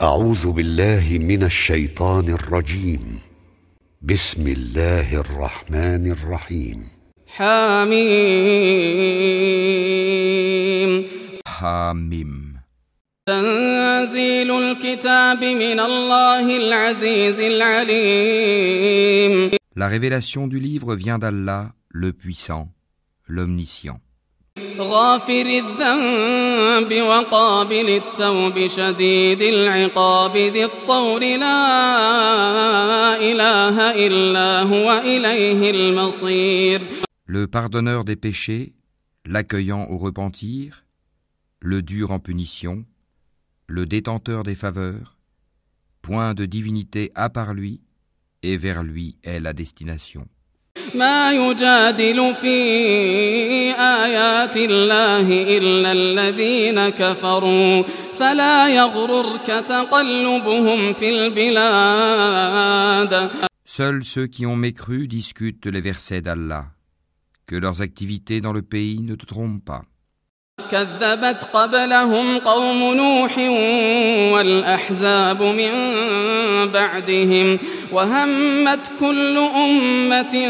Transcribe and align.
أعوذ 0.00 0.52
بالله 0.52 1.18
من 1.18 1.42
الشيطان 1.42 2.28
الرجيم 2.28 3.18
بسم 4.02 4.46
الله 4.46 5.20
الرحمن 5.20 6.10
الرحيم 6.10 6.88
حميم 7.26 8.00
Hamim. 11.60 12.56
تنزيل 13.28 14.50
الكتاب 14.50 15.44
من 15.44 15.80
الله 15.80 16.56
العزيز 16.56 17.40
العليم 17.40 18.80
La 19.76 19.88
révélation 19.88 20.46
du 20.48 20.58
livre 20.60 20.94
vient 20.96 21.18
d'Allah, 21.18 21.72
le 21.90 22.12
puissant, 22.14 22.68
l'omniscient. 23.26 24.00
غافر 24.79 25.45
الذنب 25.45 27.01
وقابل 27.01 27.89
التوب 27.89 28.67
شديد 28.67 29.41
العقاب 29.41 30.37
ذي 30.37 30.65
الطول 30.65 31.21
لا 31.21 33.17
إله 33.19 34.07
إلا 34.07 34.61
هو 34.61 34.99
إليه 34.99 35.71
المصير 35.71 36.81
Le 37.27 37.47
pardonneur 37.47 38.05
des 38.05 38.15
péchés, 38.15 38.73
l'accueillant 39.25 39.87
au 39.89 39.97
repentir, 39.97 40.85
le 41.59 41.81
dur 41.81 42.11
en 42.11 42.19
punition, 42.19 42.85
le 43.67 43.85
détenteur 43.85 44.43
des 44.43 44.55
faveurs, 44.55 45.17
point 46.01 46.33
de 46.33 46.45
divinité 46.45 47.11
à 47.15 47.29
part 47.29 47.53
lui, 47.53 47.81
et 48.43 48.57
vers 48.57 48.83
lui 48.83 49.17
est 49.23 49.39
la 49.39 49.53
destination. 49.53 50.27
ما 50.95 51.33
يجادل 51.33 52.35
في 52.35 52.57
آيات 54.03 54.57
الله 54.57 55.27
إلا 55.57 55.91
الذين 55.91 56.89
كفروا 56.89 57.83
فلا 58.19 58.69
يغررك 58.75 59.47
تقلبهم 59.47 60.93
في 60.93 61.09
البلاد 61.09 62.65
Seuls 63.77 64.03
ceux 64.05 64.27
qui 64.27 64.45
ont 64.45 64.55
mécru 64.55 65.07
discutent 65.07 65.65
les 65.65 65.81
versets 65.81 66.21
d'Allah. 66.21 66.65
Que 67.45 67.57
leurs 67.57 67.81
activités 67.81 68.39
dans 68.39 68.53
le 68.53 68.61
pays 68.61 69.01
ne 69.01 69.15
te 69.15 69.25
trompent 69.25 69.65
pas. 69.65 69.81
كذبت 70.70 71.46
قبلهم 71.52 72.38
قوم 72.38 72.94
نوح 72.94 73.38
والأحزاب 74.34 75.42
من 75.42 75.70
بعدهم 76.72 77.58
وهمت 77.92 78.92
كل 79.00 79.38
أمة 79.38 80.48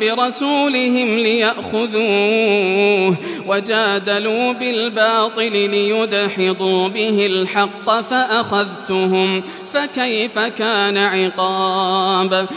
برسولهم 0.00 1.18
ليأخذوه 1.18 3.16
وجادلوا 3.46 4.52
بالباطل 4.52 5.52
ليدحضوا 5.52 6.88
به 6.88 7.26
الحق 7.26 8.00
فأخذتهم 8.00 9.42
فكيف 9.72 10.38
كان 10.38 10.96
عقاب؟ 10.96 12.48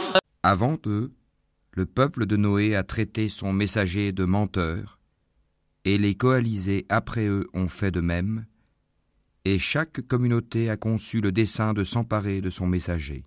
Avant 0.44 0.77
eux, 0.86 1.11
le 1.73 1.86
peuple 1.86 2.25
de 2.25 2.38
Noé 2.38 2.75
a 2.75 2.83
traité 2.83 3.30
son 3.30 3.52
messager 3.52 4.11
de 4.11 4.25
menteur, 4.25 4.94
et 5.86 6.00
les 6.00 6.16
coalisés 6.16 6.86
après 6.89 7.28
eux 7.28 7.47
ont 7.53 7.69
fait 7.69 7.91
de 7.91 8.02
même, 8.02 8.45
et 9.45 9.59
chaque 9.59 10.02
communauté 10.02 10.72
a 10.72 10.77
conçu 10.77 11.22
le 11.22 11.31
dessein 11.31 11.73
de 11.73 11.83
s'emparer 11.83 12.42
de 12.42 12.50
son 12.50 12.66
messager. 12.66 13.23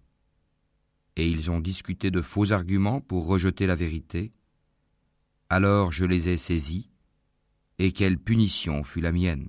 Et 1.16 1.28
ils 1.28 1.50
ont 1.50 1.60
discuté 1.60 2.10
de 2.10 2.20
faux 2.20 2.52
arguments 2.52 3.00
pour 3.00 3.26
rejeter 3.26 3.66
la 3.66 3.76
vérité. 3.76 4.32
Alors 5.48 5.92
je 5.92 6.04
les 6.04 6.28
ai 6.28 6.36
saisis, 6.36 6.90
et 7.78 7.92
quelle 7.92 8.18
punition 8.18 8.82
fut 8.82 9.00
la 9.00 9.12
mienne. 9.12 9.46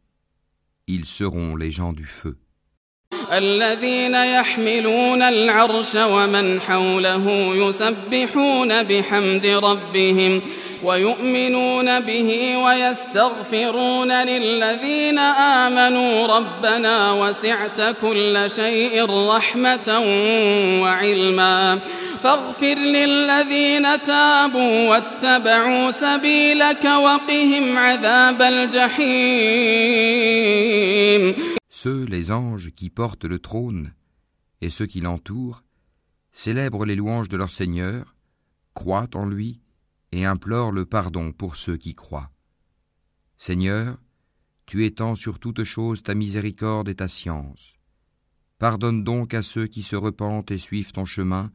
Ils 0.87 1.05
seront 1.05 1.57
les 1.57 1.71
gens 1.71 1.93
du 1.93 2.05
feu. 2.07 2.37
الذين 3.33 4.15
يحملون 4.15 5.23
العرش 5.23 5.95
ومن 5.95 6.61
حوله 6.61 7.55
يسبحون 7.57 8.83
بحمد 8.83 9.47
ربهم 9.47 10.43
ويؤمنون 10.84 12.00
به 12.00 12.58
ويستغفرون 12.58 14.12
للذين 14.12 15.20
آمنوا 15.20 16.28
ربنا 16.28 17.12
وسعت 17.12 17.96
كل 18.02 18.48
شيء 18.56 19.06
رحمة 19.30 20.00
وعلما 20.82 21.80
فاغفر 22.24 22.76
للذين 22.76 24.02
تابوا 24.02 24.90
واتبعوا 24.90 25.92
سبيلك 25.92 26.86
وقهم 26.86 27.78
عذاب 27.78 28.42
الجحيم 28.42 29.88
Ceux, 31.70 32.06
les 32.06 32.32
anges, 32.32 32.72
qui 32.76 32.90
portent 32.90 33.26
le 33.26 33.38
trône, 33.38 33.94
et 34.62 34.72
ceux 34.72 34.88
qui 34.88 35.00
l'entourent, 35.00 35.62
célèbrent 36.34 36.86
les 36.86 36.96
louanges 36.96 37.30
de 37.30 37.38
leur 37.38 37.52
Seigneur, 37.52 38.16
croient 38.74 39.10
en 39.14 39.26
lui, 39.26 39.60
et 40.12 40.26
implorent 40.26 40.72
le 40.72 40.86
pardon 40.86 41.32
pour 41.32 41.56
ceux 41.56 41.78
qui 41.78 41.96
croient. 41.96 42.32
Seigneur, 43.38 44.02
tu 44.66 44.86
étends 44.86 45.16
sur 45.16 45.40
toute 45.40 45.64
chose 45.64 46.04
ta 46.04 46.16
miséricorde 46.16 46.90
et 46.90 46.96
ta 46.96 47.08
science. 47.08 47.76
Pardonne 48.58 49.04
donc 49.04 49.34
à 49.34 49.44
ceux 49.44 49.68
qui 49.68 49.84
se 49.84 49.96
repentent 49.96 50.52
et 50.52 50.58
suivent 50.58 50.92
ton 50.92 51.06
chemin, 51.06 51.52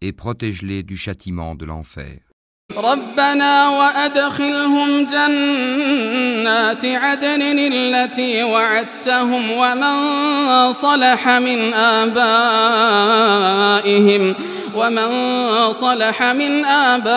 et 0.00 0.12
protège-les 0.12 0.82
du 0.82 0.96
châtiment 0.96 1.54
de 1.54 1.64
l'enfer. 1.64 2.33
ربنا 2.72 3.68
وأدخلهم 3.68 5.06
جنات 5.06 6.84
عدن 6.84 7.58
التي 7.72 8.42
وعدتهم 8.42 9.50
ومن 9.50 10.72
صلح 10.72 11.28
من 11.28 11.74
آبائهم 11.74 12.24
ومن 14.74 15.08
صلح 15.72 16.22
من 16.22 16.64
آبائهم 16.64 17.08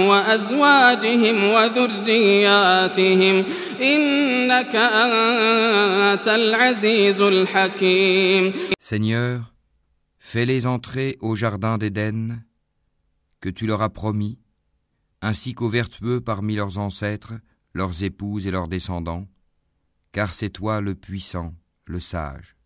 وأزواجهم 0.00 1.44
وذرياتهم 1.44 3.44
إنك 3.82 4.76
أنت 4.76 6.28
العزيز 6.28 7.20
الحكيم. 7.20 8.52
Seigneur, 8.80 9.40
fais-les 10.20 10.66
entrer 10.66 11.18
au 11.20 11.34
jardin 11.34 11.78
d'Éden 11.78 12.45
que 13.40 13.48
tu 13.48 13.66
leur 13.66 13.82
as 13.82 13.90
promis, 13.90 14.38
ainsi 15.22 15.54
qu'aux 15.54 15.68
vertueux 15.68 16.20
parmi 16.20 16.56
leurs 16.56 16.78
ancêtres, 16.78 17.34
leurs 17.74 18.02
épouses 18.02 18.46
et 18.46 18.50
leurs 18.50 18.68
descendants, 18.68 19.26
car 20.12 20.34
c'est 20.34 20.50
toi 20.50 20.80
le 20.80 20.94
puissant, 20.94 21.52
le 21.84 22.00
sage. 22.00 22.56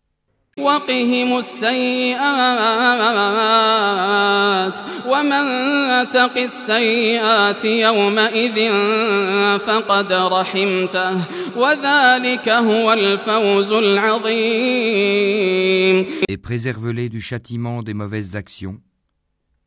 Et 16.27 16.37
préserve-les 16.37 17.09
du 17.09 17.21
châtiment 17.21 17.81
des 17.81 17.93
mauvaises 17.93 18.35
actions 18.35 18.81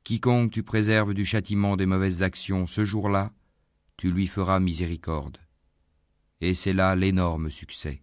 Quiconque 0.03 0.52
tu 0.52 0.63
préserves 0.63 1.13
du 1.13 1.24
châtiment 1.24 1.78
des 1.78 1.85
mauvaises 1.85 2.24
actions 2.24 2.66
ce 2.66 2.84
jour-là, 2.84 3.31
tu 3.96 4.12
lui 4.12 4.28
feras 4.28 4.59
miséricorde. 4.59 5.38
Et 6.41 6.56
c'est 6.56 6.74
là 6.74 6.96
l'énorme 6.96 7.52
succès. 7.52 8.02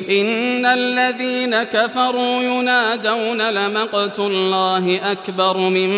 إن 0.00 0.64
الذين 0.64 1.62
كفروا 1.62 2.42
ينادون 2.42 3.50
لمقت 3.50 4.20
الله 4.20 5.12
أكبر 5.12 5.70
من 5.70 5.90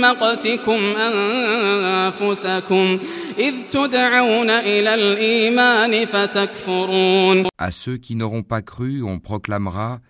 مقتكم 0.00 0.80
أنفسكم 0.96 2.98
إذ 3.38 3.54
تدعون 3.70 4.50
إلى 4.50 4.94
الإيمان 4.94 6.06
فتكفرون 6.06 7.44
À 7.58 7.70
ceux 7.70 7.96
qui 7.96 8.14
n'auront 8.14 8.42
pas 8.44 8.62
cru, 8.62 9.02
on 9.02 9.18
proclamera 9.18 10.00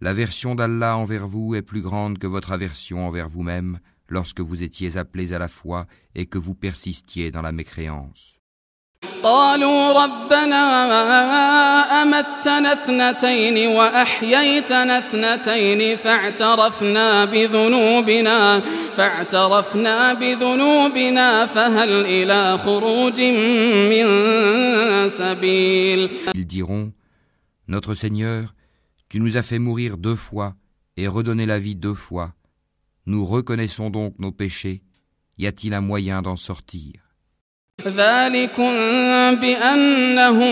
L'aversion 0.00 0.54
d'Allah 0.54 0.96
envers 0.96 1.28
vous 1.28 1.54
est 1.54 1.62
plus 1.62 1.82
grande 1.82 2.18
que 2.18 2.26
votre 2.26 2.52
aversion 2.52 3.06
envers 3.06 3.28
vous-même 3.28 3.80
lorsque 4.08 4.40
vous 4.40 4.62
étiez 4.62 4.96
appelés 4.96 5.32
à 5.32 5.38
la 5.38 5.48
foi 5.48 5.86
et 6.14 6.26
que 6.26 6.38
vous 6.38 6.54
persistiez 6.54 7.30
dans 7.30 7.42
la 7.42 7.52
mécréance. 7.52 8.40
قالوا 9.22 10.04
ربنا 10.04 10.62
أمتنا 12.02 12.72
اثنتين 12.72 13.68
وأحييتنا 13.68 14.98
اثنتين 14.98 15.96
فاعترفنا 15.96 17.24
بذنوبنا 17.24 18.60
فاعترفنا 18.96 20.14
بذنوبنا 20.14 21.46
فهل 21.46 21.90
إلى 21.90 22.58
خروج 22.58 23.20
من 23.90 24.06
سبيل 25.08 26.10
Ils 26.34 26.46
diront 26.46 26.92
Notre 27.68 27.94
Seigneur, 27.94 28.53
tu 29.08 29.20
nous 29.20 29.36
as 29.36 29.42
fait 29.42 29.58
mourir 29.58 29.96
deux 29.96 30.16
fois 30.16 30.54
et 30.96 31.08
redonner 31.08 31.46
la 31.46 31.58
vie 31.58 31.74
deux 31.74 31.94
fois. 31.94 32.34
Nous 33.06 33.24
reconnaissons 33.24 33.90
donc 33.90 34.14
nos 34.18 34.32
péchés. 34.32 34.82
Y 35.38 35.46
a-t-il 35.46 35.74
un 35.74 35.80
moyen 35.80 36.22
d'en 36.22 36.36
sortir 36.36 37.10
ذلكم 37.86 38.72
بأنه 39.34 40.44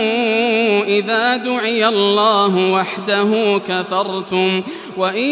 إذا 0.83 1.37
دعي 1.37 1.87
الله 1.87 2.71
وحده 2.71 3.61
كفرتم 3.67 4.63
وإن 4.97 5.29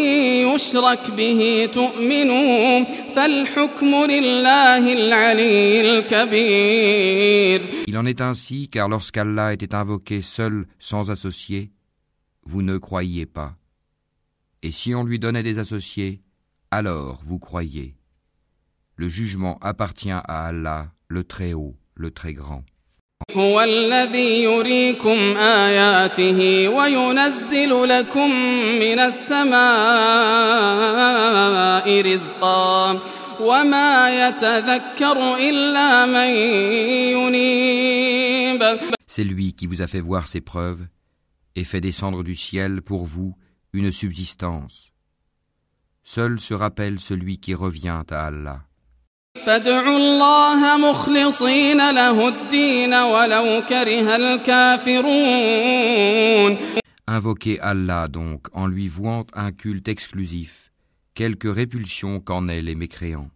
يشرك 0.53 1.11
به 1.17 1.69
تؤمنوا 1.73 2.83
فالحكم 3.15 4.05
لله 4.05 4.93
العلي 4.93 5.81
الكبير 5.81 7.61
Il 7.87 7.97
en 7.97 8.05
est 8.05 8.21
ainsi 8.21 8.69
car 8.69 8.89
lorsqu'Allah 8.89 9.53
était 9.53 9.73
invoqué 9.73 10.21
seul 10.21 10.65
sans 10.79 11.09
associé, 11.09 11.71
vous 12.43 12.61
ne 12.61 12.77
croyiez 12.77 13.25
pas. 13.25 13.55
Et 14.63 14.71
si 14.71 14.95
on 14.95 15.03
lui 15.03 15.19
donnait 15.19 15.43
des 15.43 15.59
associés, 15.59 16.21
alors 16.71 17.21
vous 17.23 17.39
croyez. 17.39 17.95
Le 18.95 19.07
jugement 19.09 19.57
appartient 19.61 20.11
à 20.11 20.47
Allah, 20.47 20.91
le 21.07 21.23
Très-Haut, 21.23 21.75
le 21.95 22.11
Très 22.11 22.33
Grand. 22.33 22.63
هو 23.35 23.61
الذي 23.61 24.43
يريكم 24.43 25.37
آياته 25.37 26.69
وينزل 26.69 27.87
لكم 27.87 28.31
من 28.79 28.99
السماء 28.99 29.61
رزقا 32.01 32.99
وما 33.41 34.27
يتذكر 34.27 35.35
إلا 35.37 36.05
من 36.05 36.29
ينيب 37.17 38.79
C'est 39.07 39.23
lui 39.23 39.53
qui 39.53 39.65
vous 39.65 39.81
a 39.81 39.87
fait 39.87 39.99
voir 39.99 40.27
ses 40.27 40.41
preuves 40.41 40.85
et 41.56 41.64
fait 41.64 41.80
descendre 41.80 42.22
du 42.22 42.36
ciel 42.36 42.82
pour 42.82 43.06
vous 43.06 43.34
une 43.72 43.92
subsistance. 43.92 44.92
Seul 46.04 46.40
se 46.40 46.54
rappelle 46.54 47.00
celui 47.00 47.38
qui 47.38 47.54
revient 47.54 48.02
à 48.10 48.26
Allah. 48.26 48.62
Invoquez 57.06 57.60
Allah 57.60 58.08
donc 58.08 58.46
en 58.52 58.66
lui 58.66 58.88
vouant 58.88 59.26
un 59.32 59.52
culte 59.52 59.88
exclusif, 59.88 60.70
quelque 61.14 61.48
répulsion 61.48 62.20
qu'en 62.20 62.48
aient 62.48 62.62
les 62.62 62.74
mécréants. 62.74 63.28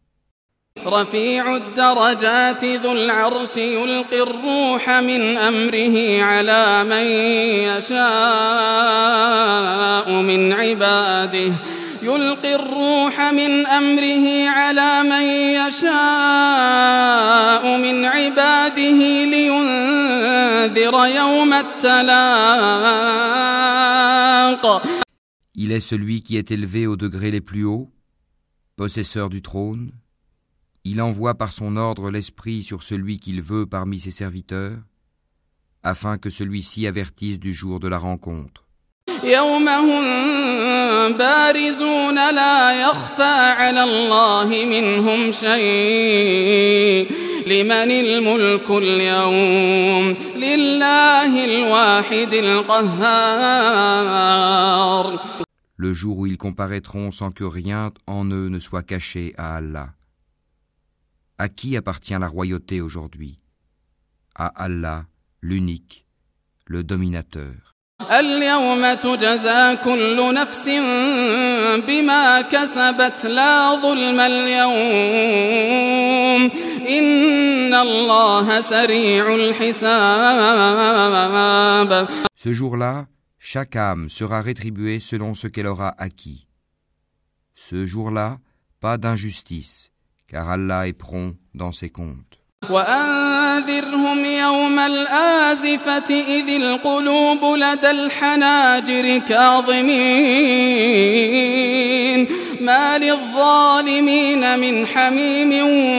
رفيع 0.85 1.57
الدرجات 1.57 2.65
ذو 2.65 2.93
العرش 2.93 3.57
يلقي 3.57 4.23
الروح 4.23 4.91
من 4.91 5.37
أمره 5.37 6.23
على 6.23 6.85
من 6.85 7.07
يشاء 7.77 8.03
من 10.13 10.53
عباده 10.53 11.53
يلقي 12.03 12.55
الروح 12.55 13.21
من 13.21 13.67
أمره 13.67 14.49
على 14.49 15.03
من 15.03 15.23
يشاء 15.61 15.93
من 17.79 18.05
عباده 18.05 19.25
لينذر 19.25 21.07
يوم 21.07 21.53
التلاق 21.53 22.67
Il 25.59 25.73
est 25.73 25.81
celui 25.81 26.23
qui 26.23 26.37
est 26.37 26.51
élevé 26.51 26.87
aux 26.87 26.97
degrés 26.97 27.31
les 27.31 27.41
plus 27.41 27.65
hauts, 27.65 27.89
possesseur 28.77 29.31
du 29.31 29.41
trône. 29.41 29.91
Il 30.89 31.03
envoie 31.03 31.35
par 31.35 31.51
son 31.51 31.77
ordre 31.77 32.13
l'Esprit 32.13 32.63
sur 32.63 32.85
celui 32.85 33.19
qu'il 33.19 33.43
veut 33.43 33.67
parmi 33.67 33.99
ses 33.99 34.13
serviteurs, 34.13 34.79
afin 35.83 36.17
que 36.17 36.31
celui-ci 36.31 36.87
avertisse 36.87 37.41
du 37.41 37.53
jour 37.53 37.81
de 37.81 37.89
la 37.89 37.99
rencontre. 37.99 38.63
Le 55.79 55.93
jour 55.93 56.19
où 56.19 56.27
ils 56.27 56.39
comparaîtront 56.39 57.11
sans 57.11 57.33
que 57.33 57.43
rien 57.43 57.91
en 58.07 58.25
eux 58.27 58.49
ne 58.49 58.61
soit 58.61 58.85
caché 58.85 59.35
à 59.37 59.57
Allah. 59.57 59.89
À 61.38 61.50
qui 61.50 61.76
appartient 61.78 62.18
la 62.20 62.28
royauté 62.28 62.82
aujourd'hui 62.82 63.40
À 64.36 64.48
Allah, 64.48 65.06
l'unique, 65.42 66.06
le 66.68 66.84
dominateur. 66.84 67.72
اليوم 68.02 68.94
تجزى 68.94 69.76
كل 69.84 70.34
نفس 70.34 70.70
بما 71.88 72.42
كسبت 72.42 73.26
لا 73.26 73.76
ظلم 73.82 74.20
اليوم 75.12 76.42
إن 76.90 77.74
الله 77.74 78.62
سريع 78.62 79.36
الحساب 80.72 82.08
Ce 82.36 82.54
jour-là, 82.54 83.06
chaque 83.40 83.76
âme 83.76 84.10
sera 84.10 84.42
rétribuée 84.42 85.00
selon 85.00 85.36
ce 85.36 85.48
qu'elle 85.48 85.68
aura 85.68 85.94
acquis. 86.00 86.48
Ce 87.54 87.86
jour-là, 87.86 88.40
pas 88.80 88.98
d'injustice, 88.98 89.92
car 90.28 90.50
Allah 90.50 90.88
est 90.88 90.94
prompt 90.94 91.36
dans 91.54 91.72
ses 91.72 91.90
comptes. 91.90 92.42
وأنذرهم 92.70 94.26
يوم 94.26 94.80
الآزفة 94.80 96.10
إذ 96.10 96.50
القلوب 96.50 97.58
لدى 97.58 97.92
الحناجر 97.92 99.18
كاظمين 99.18 99.82
ما 102.62 102.98
للظالمين 102.98 104.60
من 104.60 104.86
حميم 104.86 105.52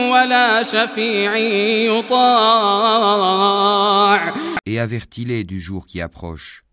ولا 0.09 0.63
شفيع 0.63 1.35
يطاع 1.97 3.33
Et 4.65 4.79
avertis-les 4.79 5.43
du 5.43 5.59
jour 5.59 5.85
qui 5.85 5.99
approche, 5.99 6.63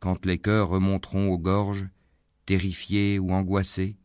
quand 0.00 0.24
les 0.24 0.38
cœurs 0.38 0.70
remonteront 0.70 1.28
aux 1.28 1.38
gorges, 1.38 1.86
terrifiés 2.46 3.18
ou 3.18 3.32
angoissés. 3.32 3.96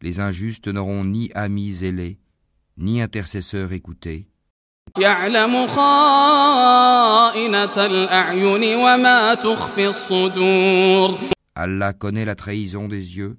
Les 0.00 0.20
injustes 0.20 0.68
n'auront 0.68 1.04
ni 1.04 1.30
amis 1.34 1.72
zélés, 1.72 2.18
ni 2.76 3.00
intercesseurs 3.00 3.72
écoutés. 3.72 4.26
يعلم 4.98 5.66
خائنة 5.66 7.06
الأعين 7.76 8.76
وما 8.76 9.34
تخفي 9.34 9.86
الصدور 9.88 11.18
Allah 11.54 11.92
connaît 11.92 12.24
la 12.24 12.34
trahison 12.34 12.88
des 12.88 13.16
yeux, 13.18 13.36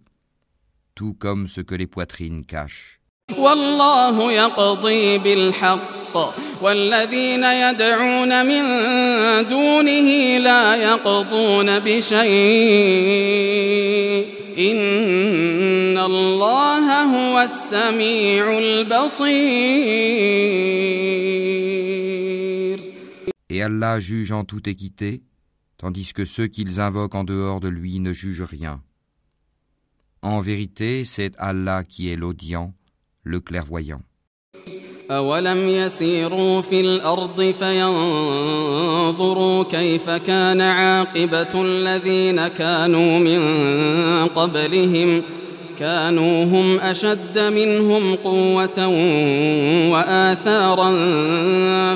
tout 0.95 1.13
comme 1.17 1.47
ce 1.47 1.61
que 1.61 1.75
les 1.75 1.87
poitrines 1.87 2.45
cachent. 2.45 2.99
والله 3.37 4.31
يقضي 4.31 5.17
بالحق 5.17 6.35
والذين 6.61 7.43
يدعون 7.43 8.45
من 8.45 8.63
دونه 9.49 10.37
لا 10.37 10.75
يقضون 10.75 11.79
بشيء 11.79 12.23
إن 14.57 15.97
الله 15.97 17.03
هو 17.03 17.39
السميع 17.39 18.59
البصير 18.59 20.13
Et 23.49 23.61
Allah 23.61 23.99
juge 23.99 24.31
en 24.31 24.45
toute 24.45 24.67
équité, 24.67 25.21
tandis 25.77 26.11
que 26.13 26.25
ceux 26.25 26.47
qu'ils 26.47 26.79
invoquent 26.79 27.13
en 27.13 27.23
dehors 27.23 27.59
de 27.59 27.67
lui 27.67 27.99
ne 27.99 28.11
jugent 28.11 28.41
rien. 28.41 28.81
En 30.23 30.39
vérité, 30.41 31.05
c'est 31.05 31.33
Allah 31.37 31.83
qui 31.83 32.09
est 32.09 32.15
l'audient, 32.15 32.73
le 33.23 33.39
clairvoyant. 33.41 34.01
أولم 35.10 35.68
يسيروا 35.68 36.60
في 36.60 36.80
الأرض 36.80 37.54
فينظروا 37.58 39.14
كيف 39.64 40.10
كان 40.10 40.60
عاقبة 40.60 41.62
الذين 41.62 42.48
كانوا 42.48 43.18
من 43.18 43.40
قبلهم 44.26 45.22
كانوا 45.78 46.44
هم 46.44 46.78
أشد 46.80 47.38
منهم 47.38 48.14
قوة 48.14 48.86
وآثارا 49.92 50.90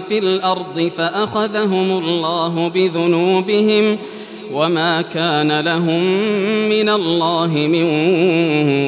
في 0.01 0.19
الأرض 0.19 0.91
فأخذهم 0.97 2.05
الله 2.05 2.69
بذنوبهم 2.69 3.99
وما 4.53 5.03
كان 5.03 5.61
لهم 5.61 6.03
من 6.69 6.89
الله 6.89 7.49
من 7.49 7.85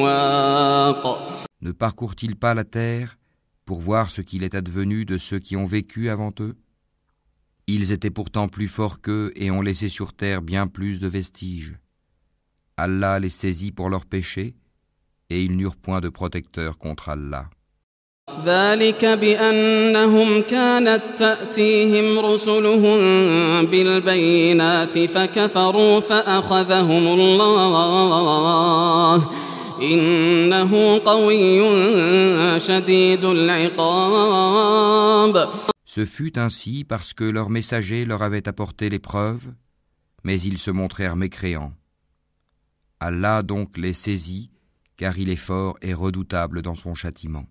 واق 0.01 1.25
Ne 1.61 1.71
parcourent-ils 1.71 2.35
pas 2.35 2.53
la 2.53 2.63
terre 2.63 3.17
pour 3.64 3.80
voir 3.80 4.10
ce 4.10 4.20
qu'il 4.20 4.42
est 4.42 4.54
advenu 4.54 5.04
de 5.04 5.18
ceux 5.18 5.38
qui 5.38 5.56
ont 5.56 5.66
vécu 5.66 6.08
avant 6.08 6.32
eux 6.40 6.56
Ils 7.66 7.92
étaient 7.92 8.10
pourtant 8.10 8.48
plus 8.48 8.68
forts 8.68 9.00
qu'eux 9.00 9.32
et 9.36 9.50
ont 9.50 9.62
laissé 9.62 9.88
sur 9.88 10.12
terre 10.12 10.42
bien 10.42 10.66
plus 10.66 11.00
de 11.00 11.06
vestiges. 11.06 11.78
Allah 12.76 13.18
les 13.18 13.30
saisit 13.30 13.72
pour 13.72 13.90
leurs 13.90 14.06
péchés, 14.06 14.56
et 15.28 15.44
ils 15.44 15.56
n'eurent 15.56 15.76
point 15.76 16.00
de 16.00 16.08
protecteur 16.08 16.78
contre 16.78 17.10
Allah. 17.10 17.48
ذلك 18.44 19.04
بأنهم 19.04 20.42
كانت 20.42 21.02
تأتيهم 21.16 22.18
رسلهم 22.18 22.98
بالبينات 23.66 24.98
فكفروا 24.98 26.00
فأخذهم 26.00 27.06
الله 27.06 28.10
إنه 29.82 30.98
قوي 30.98 31.60
شديد 32.60 33.24
العقاب 33.24 34.70
Ce 35.84 36.04
fut 36.04 36.38
ainsi 36.38 36.84
parce 36.84 37.12
que 37.14 37.24
leurs 37.24 37.50
messagers 37.50 38.04
leur 38.04 38.22
avaient 38.22 38.46
apporté 38.46 38.88
les 38.88 39.00
preuves, 39.00 39.48
mais 40.22 40.40
ils 40.40 40.58
se 40.58 40.70
montrèrent 40.70 41.16
mécréants. 41.16 41.72
Allah 43.00 43.42
donc 43.42 43.76
les 43.76 43.92
saisit, 43.92 44.50
car 44.96 45.18
il 45.18 45.30
est 45.30 45.44
fort 45.50 45.74
et 45.82 45.92
redoutable 45.94 46.62
dans 46.62 46.76
son 46.76 46.94
châtiment. 46.94 47.46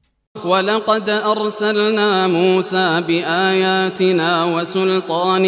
ولقد 0.45 1.09
أرسلنا 1.09 2.27
موسى 2.27 3.03
بآياتنا 3.07 4.45
وسلطان 4.45 5.43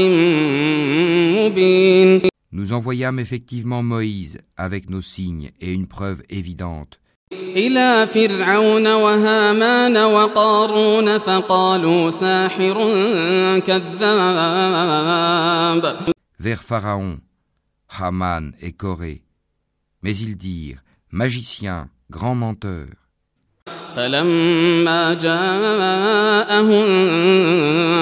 مبين 1.35 2.21
Nous 2.55 2.73
envoyâmes 2.73 3.19
effectivement 3.19 3.81
Moïse 3.81 4.39
avec 4.57 4.89
nos 4.89 5.01
signes 5.01 5.51
et 5.61 5.71
une 5.71 5.87
preuve 5.87 6.23
évidente 6.29 6.97
إلى 7.33 8.07
فرعون 8.07 8.87
وهامان 8.87 9.97
وقارون 9.97 11.17
فقالوا 11.17 12.09
ساحر 12.09 12.77
كذاب 13.59 15.05
vers 16.41 16.63
Pharaon, 16.63 17.19
Haman 17.99 18.53
et 18.61 18.71
Corée. 18.71 19.21
Mais 20.01 20.15
ils 20.17 20.35
dirent 20.37 20.81
Magicien, 21.11 21.89
grand 22.09 22.35
menteur. 22.35 22.87
فلما 23.95 25.13
جاءهم 25.13 26.85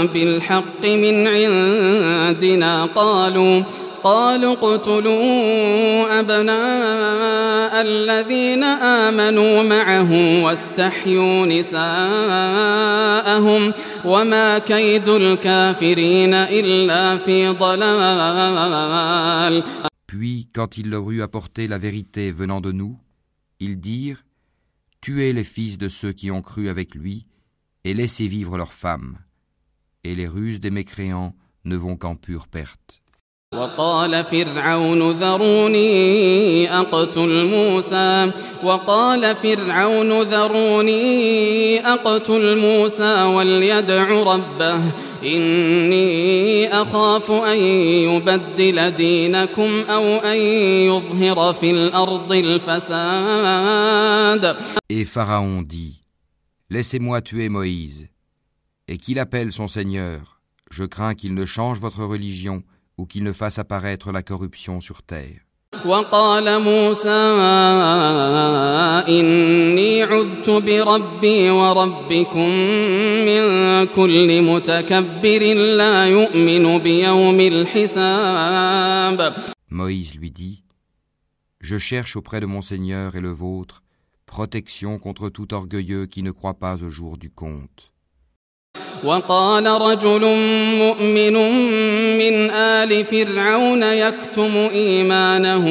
بالحق 0.07 0.85
من 0.85 1.27
عندنا 1.27 2.85
قالوا 2.85 3.63
قالوا 4.03 4.53
اقتلوا 4.53 6.19
أبناء 6.19 7.81
الذين 7.81 8.63
آمنوا 8.63 9.63
معه 9.63 10.43
واستحيوا 10.43 11.45
نساءهم 11.45 11.83
وما 14.05 14.59
كيد 14.59 15.09
الكافرين 15.09 16.33
إلا 16.33 17.17
في 17.17 17.47
ضلال 17.49 18.79
Puis, 20.07 20.47
quand 20.53 20.77
il 20.77 20.89
leur 20.89 21.11
eut 21.11 21.21
apporté 21.21 21.67
la 21.67 21.77
vérité 21.77 22.31
venant 22.31 22.61
de 22.61 22.71
nous, 22.71 22.97
ils 23.59 23.79
dirent 23.79 24.23
Tuez 25.01 25.33
les 25.33 25.43
fils 25.43 25.77
de 25.77 25.87
ceux 25.87 26.13
qui 26.13 26.31
ont 26.31 26.41
cru 26.41 26.67
avec 26.67 26.95
lui, 26.95 27.27
et 27.83 27.93
laissez 27.93 28.27
vivre 28.27 28.57
leurs 28.57 28.73
femmes. 28.73 29.19
Et 30.03 30.15
les 30.15 30.27
ruses 30.27 30.59
des 30.59 30.71
mécréants 30.71 31.35
ne 31.63 31.75
vont 31.75 31.95
qu'en 31.95 32.15
pure 32.15 32.47
perte. 32.47 33.01
وقال 33.53 34.23
فرعون 34.23 35.11
ذروني 35.11 36.71
أقتل 36.79 37.45
موسى 37.45 38.31
وقال 38.63 39.35
فرعون 39.35 40.21
ذروني 40.21 41.79
أقتل 41.87 42.57
موسى 42.57 43.23
وليدع 43.23 44.09
ربه 44.09 44.81
إني 45.23 46.67
أخاف 46.81 47.31
أن 47.31 47.57
يبدل 47.57 48.91
دينكم 48.91 49.69
أو 49.89 50.03
أن 50.03 50.37
يظهر 50.87 51.53
في 51.53 51.71
الأرض 51.71 52.31
الفساد 52.31 53.75
Et 54.89 55.05
Pharaon 55.05 55.63
dit 55.63 56.03
Laissez-moi 56.69 57.21
tuer 57.21 57.49
Moïse, 57.49 58.09
et 58.87 58.97
qu'il 58.97 59.17
appelle 59.17 59.51
son 59.51 59.67
Seigneur. 59.67 60.39
Je 60.69 60.83
crains 60.83 61.15
qu'il 61.15 61.33
ne 61.33 61.45
change 61.45 61.79
votre 61.79 62.03
religion 62.03 62.61
ou 62.97 63.05
qu'il 63.05 63.23
ne 63.23 63.33
fasse 63.33 63.59
apparaître 63.59 64.11
la 64.11 64.23
corruption 64.23 64.81
sur 64.81 65.01
terre. 65.03 65.45
وقال 65.85 66.61
موسى 66.61 67.09
إني 69.07 70.03
عذت 70.03 70.49
بربي 70.49 71.49
وربكم 71.49 72.49
من 73.25 73.43
كل 73.85 74.41
متكبر 74.41 75.53
لا 75.53 76.05
يؤمن 76.05 76.77
بيوم 76.77 77.39
الحساب 77.39 79.33
Moïse 79.71 80.15
lui 80.15 80.31
dit 80.31 80.63
Je 81.61 81.77
cherche 81.77 82.15
auprès 82.15 82.39
de 82.39 82.47
mon 82.47 82.61
Seigneur 82.61 83.15
et 83.15 83.21
le 83.21 83.29
vôtre 83.29 83.83
protection 84.25 84.97
contre 84.99 85.29
tout 85.29 85.53
orgueilleux 85.53 86.07
qui 86.07 86.23
ne 86.23 86.31
croit 86.31 86.55
pas 86.55 86.83
au 86.83 86.89
jour 86.89 87.17
du 87.17 87.29
compte. 87.29 87.92
وقال 89.04 89.66
رجل 89.66 90.36
مؤمن 90.78 91.32
من 92.18 92.50
آل 92.50 93.04
فرعون 93.04 93.82
يكتم 93.82 94.50
إيمانه 94.72 95.66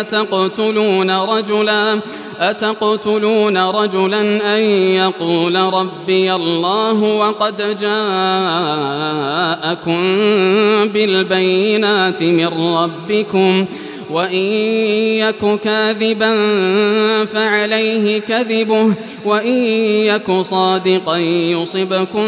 أتقتلون 0.00 1.10
رجلا؟ 1.10 2.00
أتقتلون 2.40 3.58
رجلا 3.58 4.20
أن 4.56 4.60
يقول 4.94 5.56
ربي 5.56 6.34
الله 6.34 7.02
وقد 7.02 7.56
جاءكم 7.80 7.98
بالبينات 10.88 12.22
من 12.22 12.76
ربكم؟ 12.76 13.66
وإن 14.09 14.45
يك 15.23 15.59
كاذبا 15.59 16.31
فعليه 17.25 18.19
كذبه 18.19 18.93
وإن 19.25 19.53
يك 20.07 20.31
صادقا 20.31 21.17
يصبكم 21.17 22.27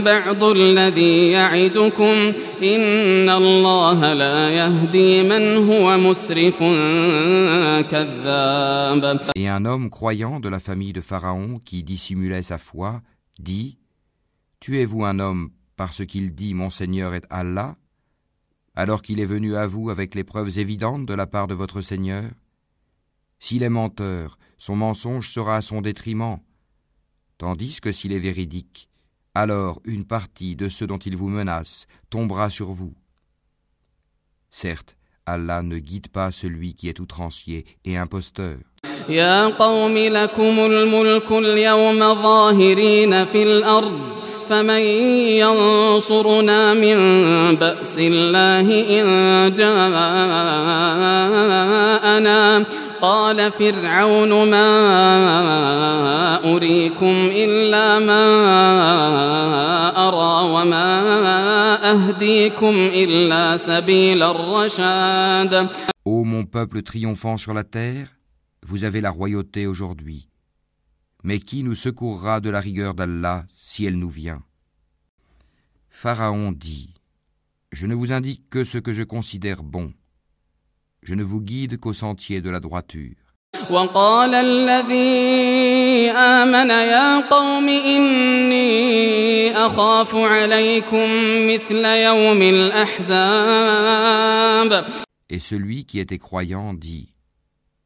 بعض 0.00 0.44
الذي 0.44 1.30
يعدكم 1.30 2.14
إن 2.62 3.28
الله 3.30 4.14
لا 4.14 4.50
يهدي 4.50 5.22
من 5.22 5.56
هو 5.70 5.98
مسرف 5.98 6.58
كذاب 7.90 9.20
Et 9.36 9.48
un 9.48 9.64
homme 9.64 9.90
croyant 9.90 10.40
de 10.40 10.48
la 10.48 10.60
famille 10.60 10.92
de 10.92 11.00
Pharaon 11.00 11.60
qui 11.64 11.82
dissimulait 11.82 12.42
sa 12.42 12.58
foi 12.58 13.00
dit 13.38 13.78
Tuez-vous 14.60 15.04
un 15.04 15.18
homme 15.18 15.50
parce 15.76 16.04
qu'il 16.04 16.34
dit 16.34 16.54
Mon 16.54 16.70
Seigneur 16.70 17.14
est 17.14 17.24
Allah 17.30 17.76
Alors 18.75 19.01
qu'il 19.01 19.19
est 19.19 19.25
venu 19.25 19.55
à 19.55 19.67
vous 19.67 19.89
avec 19.89 20.15
les 20.15 20.23
preuves 20.23 20.57
évidentes 20.57 21.05
de 21.05 21.13
la 21.13 21.27
part 21.27 21.47
de 21.47 21.53
votre 21.53 21.81
Seigneur? 21.81 22.25
S'il 23.39 23.63
est 23.63 23.69
menteur, 23.69 24.37
son 24.57 24.75
mensonge 24.75 25.29
sera 25.29 25.57
à 25.57 25.61
son 25.61 25.81
détriment, 25.81 26.39
tandis 27.37 27.79
que 27.81 27.91
s'il 27.91 28.13
est 28.13 28.19
véridique, 28.19 28.89
alors 29.33 29.81
une 29.83 30.05
partie 30.05 30.55
de 30.55 30.69
ceux 30.69 30.87
dont 30.87 30.97
il 30.97 31.15
vous 31.15 31.29
menace 31.29 31.87
tombera 32.09 32.49
sur 32.49 32.71
vous. 32.71 32.93
Certes, 34.51 34.95
Allah 35.25 35.61
ne 35.61 35.79
guide 35.79 36.07
pas 36.07 36.31
celui 36.31 36.75
qui 36.75 36.87
est 36.87 36.99
outrancier 36.99 37.65
et 37.83 37.97
imposteur. 37.97 38.57
قوم 44.44 44.44
لكم 44.44 44.44
الملك 44.44 44.44
اليوم 44.44 44.44
ظاهرين 44.44 44.44
في 44.44 44.44
الأرض 44.44 44.48
فمن 44.48 44.80
ينصرنا 45.40 46.74
من 46.74 46.96
بأس 47.56 47.96
الله 47.98 49.00
إن 49.00 49.06
جاءنا 49.54 49.84
قال 53.00 53.52
فرعون 53.52 54.50
ما 54.50 54.70
أريكم 56.56 57.14
إلا 57.32 57.98
ما 57.98 58.24
أرى 60.08 60.50
وما 60.52 60.88
أهديكم 61.92 62.74
إلا 62.94 63.56
سبيل 63.56 64.22
الرشاد 64.22 65.68
Ô 66.04 66.24
mon 66.24 66.44
peuple 66.44 66.82
triomphant 66.82 67.36
sur 67.36 67.52
la 67.54 67.62
terre, 67.62 68.06
vous 68.66 68.84
avez 68.84 69.00
la 69.02 69.10
royauté 69.10 69.66
aujourd'hui. 69.66 70.28
Mais 71.27 71.39
qui 71.39 71.63
nous 71.63 71.73
secourra 71.73 72.39
de 72.39 72.51
la 72.51 72.59
rigueur 72.59 72.93
d'Allah 72.93 73.45
si 73.55 73.83
elle 73.83 73.97
nous 73.97 74.11
vient? 74.11 74.43
Pharaon 75.89 76.51
dit, 76.51 76.93
Je 77.71 77.87
ne 77.87 77.95
vous 77.95 78.11
indique 78.11 78.47
que 78.51 78.63
ce 78.63 78.77
que 78.77 78.93
je 78.93 79.01
considère 79.01 79.63
bon. 79.63 79.91
Je 81.01 81.15
ne 81.15 81.23
vous 81.23 81.41
guide 81.41 81.79
qu'au 81.79 81.93
sentier 81.93 82.41
de 82.41 82.51
la 82.51 82.59
droiture. 82.59 83.15
Et 95.31 95.39
celui 95.39 95.85
qui 95.85 95.99
était 95.99 96.19
croyant 96.19 96.75
dit, 96.75 97.15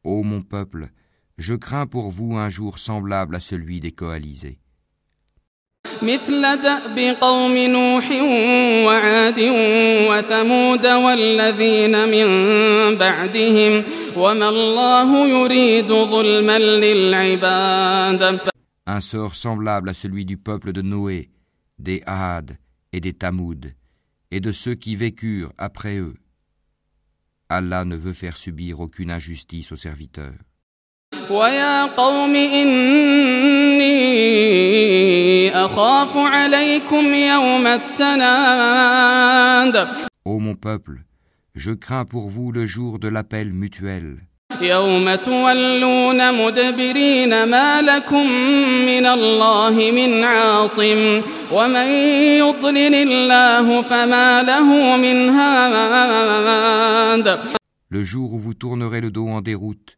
Ô 0.03 0.24
mon 0.24 0.41
peuple, 0.41 0.89
je 1.38 1.54
crains 1.54 1.86
pour 1.86 2.10
vous 2.10 2.36
un 2.36 2.48
jour 2.48 2.78
semblable 2.78 3.36
à 3.36 3.40
celui 3.40 3.80
des 3.80 3.92
coalisés. 3.92 4.58
مثل 6.02 6.56
دأب 6.62 6.98
قوم 7.20 7.56
نوح 7.56 8.10
وعاد 8.86 9.40
وثمود 10.10 10.86
والذين 10.86 12.08
من 12.08 12.26
بعدهم 12.98 13.84
وما 14.16 14.48
الله 14.48 15.28
يريد 15.28 15.88
ظلما 15.92 16.58
للعباد 16.58 18.40
Un 18.86 19.00
sort 19.00 19.34
semblable 19.34 19.88
à 19.88 19.94
celui 19.94 20.26
du 20.26 20.36
peuple 20.36 20.72
de 20.72 20.82
Noé, 20.82 21.30
des 21.78 22.02
Had 22.06 22.58
et 22.92 23.00
des 23.00 23.14
Tamoud, 23.14 23.72
et 24.30 24.40
de 24.40 24.52
ceux 24.52 24.74
qui 24.74 24.94
vécurent 24.94 25.52
après 25.56 25.96
eux. 25.96 26.16
Allah 27.48 27.84
ne 27.86 27.96
veut 27.96 28.12
faire 28.12 28.36
subir 28.36 28.80
aucune 28.80 29.10
injustice 29.10 29.72
aux 29.72 29.76
serviteurs. 29.76 30.34
ويا 31.30 31.84
قوم 31.84 32.36
إني 32.36 33.94
أخاف 35.64 36.16
عليكم 36.16 37.14
يوم 37.14 37.66
التناد 37.66 38.94
Ô 40.26 40.38
mon 40.40 40.54
peuple, 40.54 41.02
je 41.54 41.70
crains 41.72 42.06
pour 42.06 42.30
vous 42.30 42.50
le 42.50 42.64
jour 42.66 42.98
de 42.98 43.08
l'appel 43.08 43.52
mutuel, 43.52 44.16
يوم 44.60 45.14
تولون 45.14 46.34
مدبرين 46.46 47.44
ما 47.44 47.82
لكم 47.82 48.30
من 48.86 49.06
الله 49.06 49.70
من 49.70 50.24
عاصم 50.24 51.22
ومن 51.52 51.86
يضلل 52.38 52.94
الله 52.94 53.82
فما 53.82 54.42
له 54.42 54.96
من 54.96 55.28
هاد 55.30 57.38
le 57.90 58.02
jour 58.02 58.32
où 58.32 58.38
vous 58.38 58.54
tournerez 58.54 59.00
le 59.00 59.10
dos 59.10 59.28
en 59.28 59.40
déroute, 59.40 59.97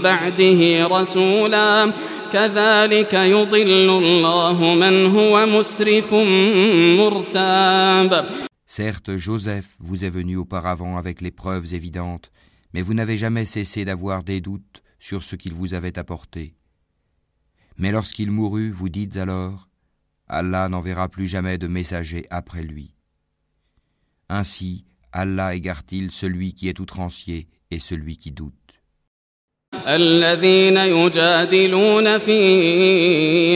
بعده 0.00 0.86
رسولا 0.86 1.92
كذلك 2.32 3.14
يضل 3.14 3.90
الله 4.02 4.74
من 4.74 5.06
هو 5.06 5.46
مسرف 5.46 6.14
مرتاب 6.98 8.28
Certes, 8.68 9.16
Joseph 9.16 9.68
vous 9.78 10.04
est 10.04 10.10
venu 10.10 10.36
auparavant 10.36 10.98
avec 10.98 11.22
les 11.22 11.30
preuves 11.30 11.72
évidentes, 11.72 12.30
mais 12.74 12.82
vous 12.82 12.92
n'avez 12.92 13.16
jamais 13.16 13.46
cessé 13.46 13.86
d'avoir 13.86 14.22
des 14.22 14.42
doutes 14.42 14.82
sur 14.98 15.22
ce 15.22 15.34
qu'il 15.34 15.54
vous 15.54 15.72
avait 15.72 15.98
apporté. 15.98 16.56
Mais 17.78 17.90
lorsqu'il 17.90 18.30
mourut, 18.30 18.70
vous 18.70 18.90
dites 18.90 19.16
alors, 19.16 19.68
Allah 20.28 20.68
n'enverra 20.68 21.08
plus 21.08 21.26
jamais 21.26 21.56
de 21.56 21.68
messager 21.68 22.26
après 22.28 22.62
lui. 22.62 22.94
Ainsi, 24.28 24.84
Allah 25.12 25.54
égare-t-il 25.54 26.10
celui 26.10 26.52
qui 26.52 26.68
est 26.68 26.80
outrancier 26.80 27.48
et 27.70 27.78
celui 27.78 28.18
qui 28.18 28.32
doute. 28.32 28.59
الذين 29.87 30.77
يجادلون 30.77 32.17
في 32.17 32.39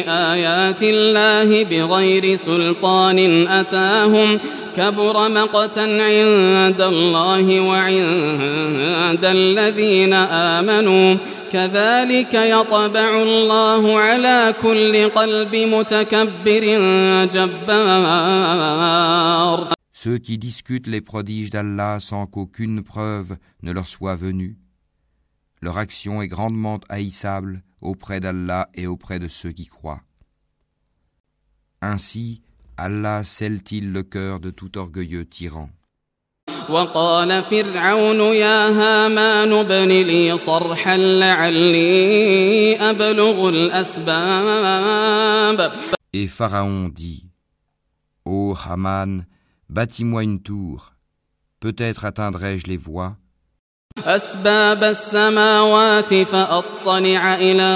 آيات 0.08 0.84
الله 0.84 1.64
بغير 1.64 2.36
سلطان 2.36 3.48
أتاهم 3.48 4.40
كبر 4.78 5.30
مقتا 5.30 5.80
عند 5.80 6.82
الله 6.82 7.60
وعند 7.60 9.26
الذين 9.26 10.14
آمنوا 10.14 11.16
كذلك 11.52 12.34
يطبع 12.34 13.22
الله 13.22 14.00
على 14.00 14.54
كل 14.62 15.10
قلب 15.10 15.56
متكبر 15.56 16.64
جبار. 17.34 18.76
Ceux 19.94 20.18
qui 20.20 20.38
discutent 20.38 20.88
les 20.88 21.02
prodiges 21.02 21.50
d'Allah 21.50 22.00
sans 22.00 22.28
qu'aucune 22.28 22.84
preuve 22.84 23.38
ne 23.64 23.72
leur 23.72 23.88
soit 23.88 24.16
venue, 24.16 24.58
leur 25.65 25.79
action 25.79 26.23
est 26.23 26.29
grandement 26.29 26.81
haïssable 26.89 27.63
auprès 27.81 28.21
d'Allah 28.21 28.69
et 28.75 28.87
auprès 28.87 29.19
de 29.19 29.29
ceux 29.29 29.53
qui 29.53 29.67
croient. 29.67 30.03
Ainsi, 31.83 32.43
Allah 32.77 33.25
scelle-t-il 33.25 33.93
le 33.93 34.03
cœur 34.03 34.41
de 34.41 34.51
tout 34.51 34.79
orgueilleux 34.79 35.27
tyran. 35.27 35.71
وقال 36.71 37.43
فرعون 37.43 38.21
يا 38.21 38.69
هامان 38.69 39.53
ابن 39.53 39.89
لي 39.89 40.39
صرحا 40.39 40.97
لعلي 40.97 42.77
أبلغ 42.91 43.49
الأسباب 43.49 44.81
Et 46.13 46.27
Pharaon 46.27 46.89
dit 46.89 47.27
Ô 48.25 48.55
Haman, 48.55 49.27
bâtis-moi 49.69 50.25
une 50.25 50.43
tour, 50.43 50.93
peut-être 51.61 52.05
atteindrai-je 52.05 52.67
les 52.67 52.77
voies 52.77 53.17
أسباب 54.06 54.84
السماوات 54.84 56.14
فأطلع 56.14 57.36
إلى 57.36 57.72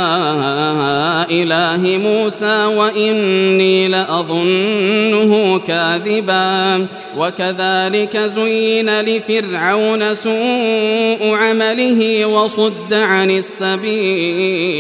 إله 1.32 1.98
موسى 1.98 2.66
وإني 2.66 3.88
لأظنه 3.88 5.60
كاذبا. 5.60 6.88
وكذلك 7.18 8.18
زين 8.18 9.02
لفرعون 9.02 10.16
سوء 10.16 11.34
عمله 11.36 12.26
وصد 12.26 12.94
عن 12.94 13.32
السبيل. 13.32 14.76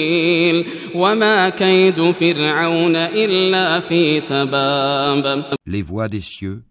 وما 0.96 1.50
كيد 1.50 2.12
فرعون 2.12 2.96
إلا 2.96 3.80
في 3.80 4.22
تباب. 4.22 5.44
Les 5.66 5.82
voies 5.82 6.10
des 6.10 6.22
cieux, 6.22 6.62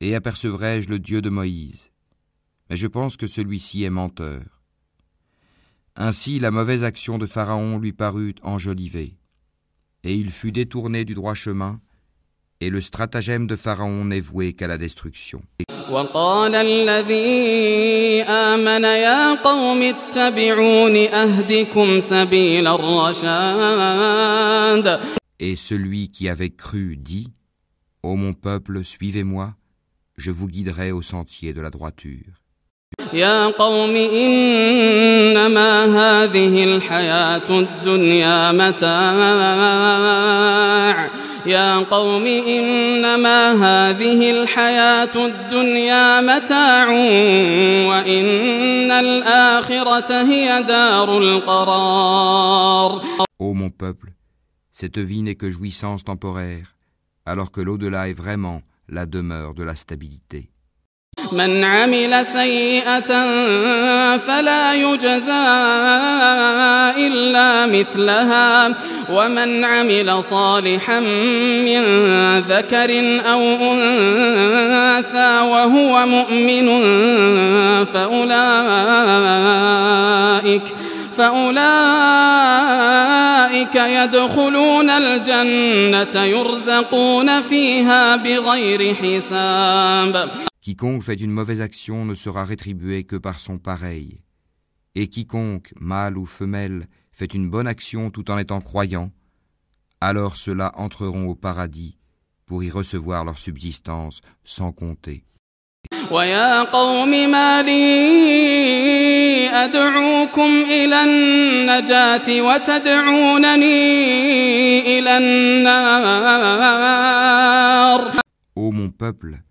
et 0.00 0.14
apercevrai-je 0.14 0.88
le 0.88 0.98
Dieu 0.98 1.20
de 1.22 1.30
Moïse. 1.30 1.87
mais 2.68 2.76
je 2.76 2.86
pense 2.86 3.16
que 3.16 3.26
celui-ci 3.26 3.84
est 3.84 3.90
menteur. 3.90 4.42
Ainsi 5.96 6.38
la 6.38 6.50
mauvaise 6.50 6.84
action 6.84 7.18
de 7.18 7.26
Pharaon 7.26 7.78
lui 7.78 7.92
parut 7.92 8.36
enjolivée, 8.42 9.16
et 10.04 10.14
il 10.14 10.30
fut 10.30 10.52
détourné 10.52 11.04
du 11.04 11.14
droit 11.14 11.34
chemin, 11.34 11.80
et 12.60 12.70
le 12.70 12.80
stratagème 12.80 13.46
de 13.46 13.56
Pharaon 13.56 14.04
n'est 14.04 14.20
voué 14.20 14.52
qu'à 14.52 14.66
la 14.66 14.78
destruction. 14.78 15.42
Et 25.40 25.56
celui 25.56 26.10
qui 26.10 26.28
avait 26.28 26.50
cru 26.50 26.96
dit, 26.96 27.32
Ô 28.02 28.16
mon 28.16 28.34
peuple, 28.34 28.84
suivez-moi, 28.84 29.54
je 30.16 30.30
vous 30.30 30.48
guiderai 30.48 30.92
au 30.92 31.02
sentier 31.02 31.52
de 31.52 31.60
la 31.60 31.70
droiture. 31.70 32.37
يا 33.13 33.47
قوم 33.47 33.95
إنما 33.95 35.85
هذه 35.85 36.63
الحياة 36.63 37.49
الدنيا 37.49 38.51
متاع 38.51 38.89
يا 41.45 41.77
قوم 41.77 42.25
إنما 42.25 43.51
هذه 43.51 44.31
الحياة 44.31 45.25
الدنيا 45.25 46.21
متاع 46.21 46.87
وإن 47.89 48.91
الآخرة 48.91 50.21
هي 50.23 50.63
دار 50.63 51.17
القرار 51.17 53.01
Ô 53.39 53.53
mon 53.53 53.69
peuple, 53.69 54.13
cette 54.71 54.97
vie 54.99 55.21
n'est 55.21 55.35
que 55.35 55.51
jouissance 55.51 56.03
temporaire, 56.05 56.75
alors 57.25 57.51
que 57.51 57.61
l'au-delà 57.61 58.07
est 58.07 58.13
vraiment 58.13 58.61
la 58.87 59.05
demeure 59.05 59.53
de 59.53 59.63
la 59.63 59.75
stabilité. 59.75 60.49
من 61.32 61.64
عمل 61.64 62.26
سيئة 62.26 63.26
فلا 64.16 64.74
يجزى 64.74 65.46
إلا 66.96 67.66
مثلها. 67.66 68.74
ومن 69.12 69.64
عمل 69.64 70.24
صالحا 70.24 71.00
من 71.00 71.82
ذكر 72.38 73.20
أو 73.32 73.40
أنثى 73.40 75.40
وهو 75.40 76.06
مؤمن 76.06 76.68
فأولئك 77.84 78.38
فأولئك 81.16 81.58
يدخلون 83.74 84.90
الجنة 84.90 86.24
يرزقون 86.24 87.42
فيها 87.42 88.16
بغير 88.16 88.94
حساب. 88.94 90.28
Quiconque 90.67 91.03
fait 91.03 91.15
une 91.15 91.31
mauvaise 91.31 91.61
action 91.61 92.05
ne 92.05 92.15
sera 92.15 92.45
rétribué 92.45 93.03
que 93.03 93.15
par 93.17 93.39
son 93.39 93.57
pareil. 93.57 94.21
Et 94.95 95.07
quiconque, 95.07 95.73
mâle 95.79 96.17
ou 96.17 96.25
femelle, 96.25 96.87
fait 97.11 97.33
une 97.33 97.49
bonne 97.49 97.67
action 97.67 98.09
tout 98.11 98.31
en 98.31 98.37
étant 98.37 98.61
croyant, 98.61 99.11
alors 100.01 100.35
ceux-là 100.35 100.71
entreront 100.75 101.27
au 101.27 101.35
paradis, 101.35 101.97
pour 102.45 102.63
y 102.63 102.69
recevoir 102.69 103.25
leur 103.25 103.37
subsistance 103.37 104.21
sans 104.43 104.71
compter. 104.71 105.23
ويا 106.11 106.63
قوم 106.63 107.09
ما 107.31 107.61
لي 107.61 109.49
أدعوكم 109.49 110.49
إلى 110.69 111.03
النجاة 111.03 112.41
وتدعونني 112.41 113.69
إلى 114.99 115.17
النار 115.17 116.83
Ô 118.55 118.71
mon 118.71 118.89
peuple, 118.91 119.41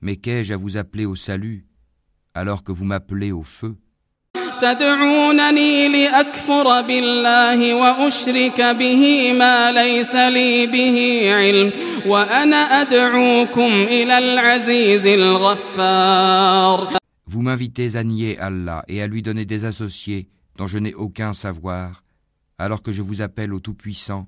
mais 0.00 0.16
qu'ai-je 0.16 0.54
à 0.54 0.56
vous 0.56 0.76
appeler 0.76 1.06
au 1.06 1.16
salut 1.16 1.66
alors 2.34 2.62
que 2.62 2.72
vous 2.72 2.84
m'appelez 2.84 3.32
au 3.32 3.42
feu? 3.42 3.76
Vous 17.26 17.42
m'invitez 17.42 17.94
à 17.96 18.02
nier 18.02 18.38
Allah 18.38 18.82
et 18.88 19.00
à 19.02 19.06
lui 19.06 19.22
donner 19.22 19.44
des 19.44 19.64
associés 19.64 20.28
dont 20.56 20.66
je 20.66 20.78
n'ai 20.78 20.94
aucun 20.94 21.34
savoir, 21.34 22.02
alors 22.58 22.82
que 22.82 22.92
je 22.92 23.02
vous 23.02 23.20
appelle 23.20 23.52
au 23.54 23.60
Tout-Puissant, 23.60 24.26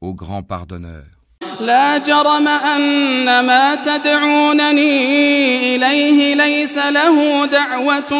au 0.00 0.14
Grand 0.14 0.42
Pardonneur. 0.42 1.15
لا 1.60 1.98
جرم 1.98 2.48
أن 2.48 3.40
ما 3.40 3.74
تدعونني 3.74 5.76
إليه 5.76 6.34
ليس 6.34 6.78
له 6.78 7.46
دعوة 7.46 8.10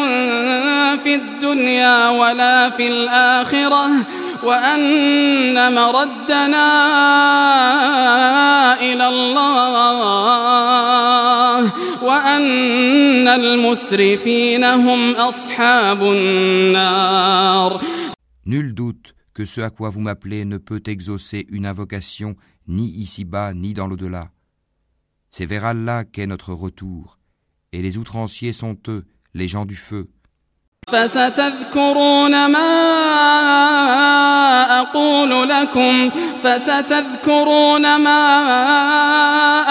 في 0.97 1.15
الدنيا 1.15 2.09
ولا 2.09 2.69
في 2.69 2.87
الآخرة 2.87 3.89
وأن 4.43 5.73
مردنا 5.75 6.67
إلى 8.79 9.07
الله 9.07 11.61
وأن 12.03 13.27
المسرفين 13.27 14.63
هم 14.63 15.11
أصحاب 15.15 16.03
النار. 16.03 17.81
Nul 18.45 18.73
doute 18.73 19.13
que 19.33 19.45
ce 19.45 19.61
à 19.61 19.69
quoi 19.69 19.89
vous 19.89 19.99
m'appelez 19.99 20.45
ne 20.45 20.57
peut 20.57 20.81
exaucer 20.87 21.45
une 21.51 21.65
invocation 21.65 22.35
ni 22.66 22.88
ici-bas 22.88 23.54
ni 23.54 23.74
dans 23.74 23.86
l'au-delà. 23.86 24.30
C'est 25.30 25.46
vers 25.46 25.64
Allah 25.64 26.04
qu'est 26.04 26.26
notre 26.26 26.52
retour, 26.52 27.18
et 27.72 27.82
les 27.82 27.96
outranciers 27.98 28.52
sont 28.52 28.76
eux, 28.88 29.04
les 29.34 29.48
gens 29.48 29.64
du 29.64 29.76
feu. 29.76 30.08
فستذكرون 30.88 32.46
ما 32.46 32.72
أقول 34.80 35.48
لكم 35.48 36.10
فستذكرون 36.42 37.96
ما 37.96 38.22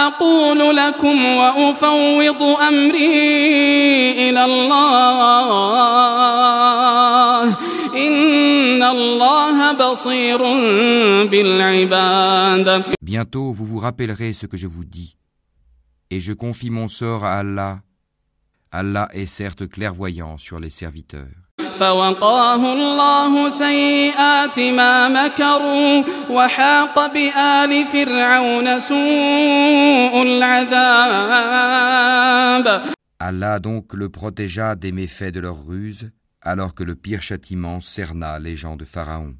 أقول 0.07 0.77
لكم 0.77 1.25
وأفوض 1.25 2.43
أمري 2.43 4.29
إلى 4.29 4.45
الله 4.45 5.81
Bientôt 13.01 13.51
vous 13.53 13.65
vous 13.65 13.79
rappellerez 13.79 14.33
ce 14.33 14.45
que 14.45 14.57
je 14.57 14.67
vous 14.67 14.85
dis, 14.85 15.15
et 16.09 16.19
je 16.19 16.33
confie 16.33 16.69
mon 16.69 16.87
sort 16.87 17.23
à 17.25 17.39
Allah. 17.39 17.79
Allah 18.71 19.09
est 19.13 19.25
certes 19.25 19.67
clairvoyant 19.67 20.37
sur 20.37 20.59
les 20.59 20.69
serviteurs. 20.69 21.27
فوقاه 21.79 22.73
الله 22.73 23.49
سيئات 23.49 24.59
ما 24.59 25.07
مكروا 25.09 26.03
وحاق 26.29 27.13
بآل 27.13 27.85
فرعون 27.85 28.79
سوء 28.79 30.23
العذاب 31.61 32.11
Allah 33.19 33.59
donc 33.59 33.93
le 33.93 34.09
protégea 34.09 34.75
des 34.75 34.91
méfaits 34.91 35.31
de 35.31 35.39
leur 35.39 35.63
ruse, 35.67 36.09
alors 36.46 36.74
que 36.74 36.84
le 36.84 36.94
pire 36.94 37.22
châtiment 37.22 37.80
cerna 37.80 38.38
les 38.38 38.54
gens 38.54 38.76
de 38.76 38.84
Pharaon. 38.84 39.34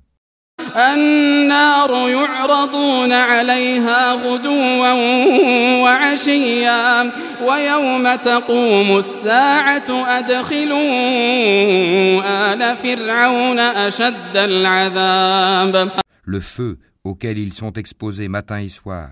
Le 16.25 16.40
feu 16.40 16.79
auquel 17.05 17.38
ils 17.38 17.53
sont 17.53 17.73
exposés 17.75 18.27
matin 18.29 18.59
et 18.59 18.69
soir. 18.69 19.11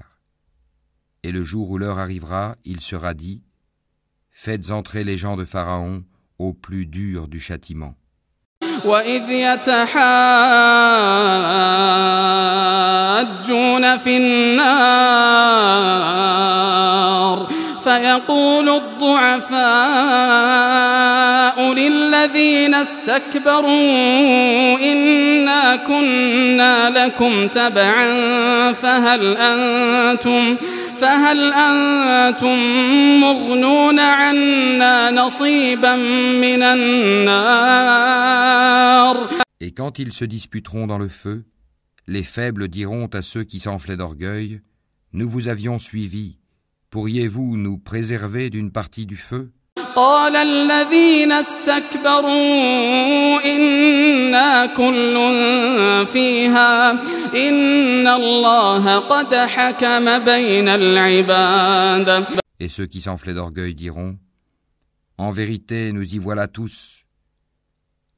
Et 1.23 1.31
le 1.31 1.45
jour 1.45 1.71
où 1.71 1.79
l'heure 1.79 2.01
arrivera, 2.01 2.57
il 2.65 2.81
sera 2.81 3.15
dit 3.15 3.45
Faites 4.33 4.73
entrer 4.73 5.05
les 5.05 5.17
gens 5.17 5.37
de 5.37 5.45
Pharaon 5.45 6.03
au 6.39 6.53
plus 6.53 6.87
dur 6.87 7.29
du 7.29 7.41
châtiment. 7.41 7.95
وإذ 8.85 9.31
يتحاجون 9.31 10.05
في 13.99 14.17
النار 14.17 15.95
فيقول 17.85 18.69
الضعفاء 18.69 19.65
للذين 21.73 22.75
استكبروا 22.75 23.71
إنا 24.79 25.77
كنا 25.77 26.91
لكم 26.91 27.49
تبعا 27.49 28.13
فهل 28.73 29.37
أنتم 29.37 30.57
فهل 30.98 31.54
أنتم 31.54 32.58
مغنون 33.22 34.00
عنا 34.00 35.12
نصيبا 35.12 35.96
من 36.42 36.64
النار 36.64 38.10
Et 39.62 39.74
quand 39.74 40.00
ils 40.00 40.14
se 40.14 40.24
disputeront 40.26 40.88
dans 40.88 40.98
le 40.98 41.10
feu, 41.10 41.44
les 42.08 42.24
faibles 42.24 42.70
diront 42.70 43.08
à 43.08 43.22
ceux 43.22 43.44
qui 43.44 43.60
s'enflaient 43.60 43.98
d'orgueil 43.98 44.62
Nous 45.14 45.30
vous 45.30 45.48
avions 45.48 45.80
suivis. 45.80 46.40
Pourriez-vous 46.90 47.58
nous 47.58 47.78
préserver 47.78 48.50
d'une 48.50 48.72
partie 48.72 49.06
du 49.06 49.18
feu 49.18 49.52
قال 49.96 50.36
الذين 50.36 51.32
استكبروا 51.32 52.30
إنا 53.46 54.66
كل 54.66 55.16
فيها 56.14 56.92
إن 57.36 58.08
الله 58.08 58.98
قد 59.00 59.36
حكم 59.36 60.20
بين 60.20 60.68
العباد 60.68 62.26
Et 62.62 62.68
ceux 62.68 62.88
qui 62.88 63.00
s'enflaient 63.02 63.34
d'orgueil 63.34 63.74
diront 63.74 64.18
En 65.18 65.32
vérité, 65.32 65.92
nous 65.92 66.16
y 66.16 66.18
voilà 66.18 66.48
tous. 66.48 67.04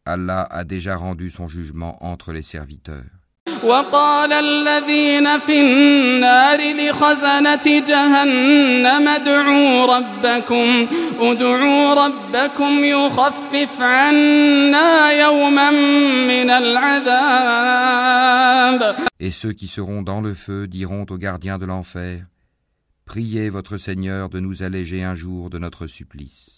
Allah 0.06 0.48
a 0.50 0.64
déjà 0.64 0.96
rendu 0.96 1.30
son 1.30 1.48
jugement 1.48 1.98
entre 2.04 2.32
les 2.32 2.42
serviteurs. 2.44 3.22
وقال 3.64 4.34
الذين 4.34 5.40
في 5.40 5.62
النار 5.62 6.60
لخزنة 6.74 7.80
جهنم 7.88 9.08
ادعوا 9.08 9.86
ربكم 9.86 10.88
ادعوا 11.20 11.94
ربكم 11.94 12.84
يخفف 12.84 13.82
عنا 13.82 15.12
يوما 15.12 15.72
من 16.28 16.50
العذاب 16.50 18.32
Et 19.20 19.32
ceux 19.32 19.54
qui 19.54 19.68
seront 19.68 20.02
dans 20.02 20.22
le 20.22 20.34
feu 20.34 20.68
diront 20.68 21.06
aux 21.10 21.18
gardiens 21.18 21.58
de 21.58 21.66
l'enfer 21.66 22.26
Priez 23.06 23.50
votre 23.50 23.78
Seigneur 23.78 24.30
de 24.30 24.40
nous 24.40 24.64
alléger 24.64 25.04
un 25.04 25.16
jour 25.16 25.50
de 25.50 25.58
notre 25.58 25.86
supplice. 25.86 26.55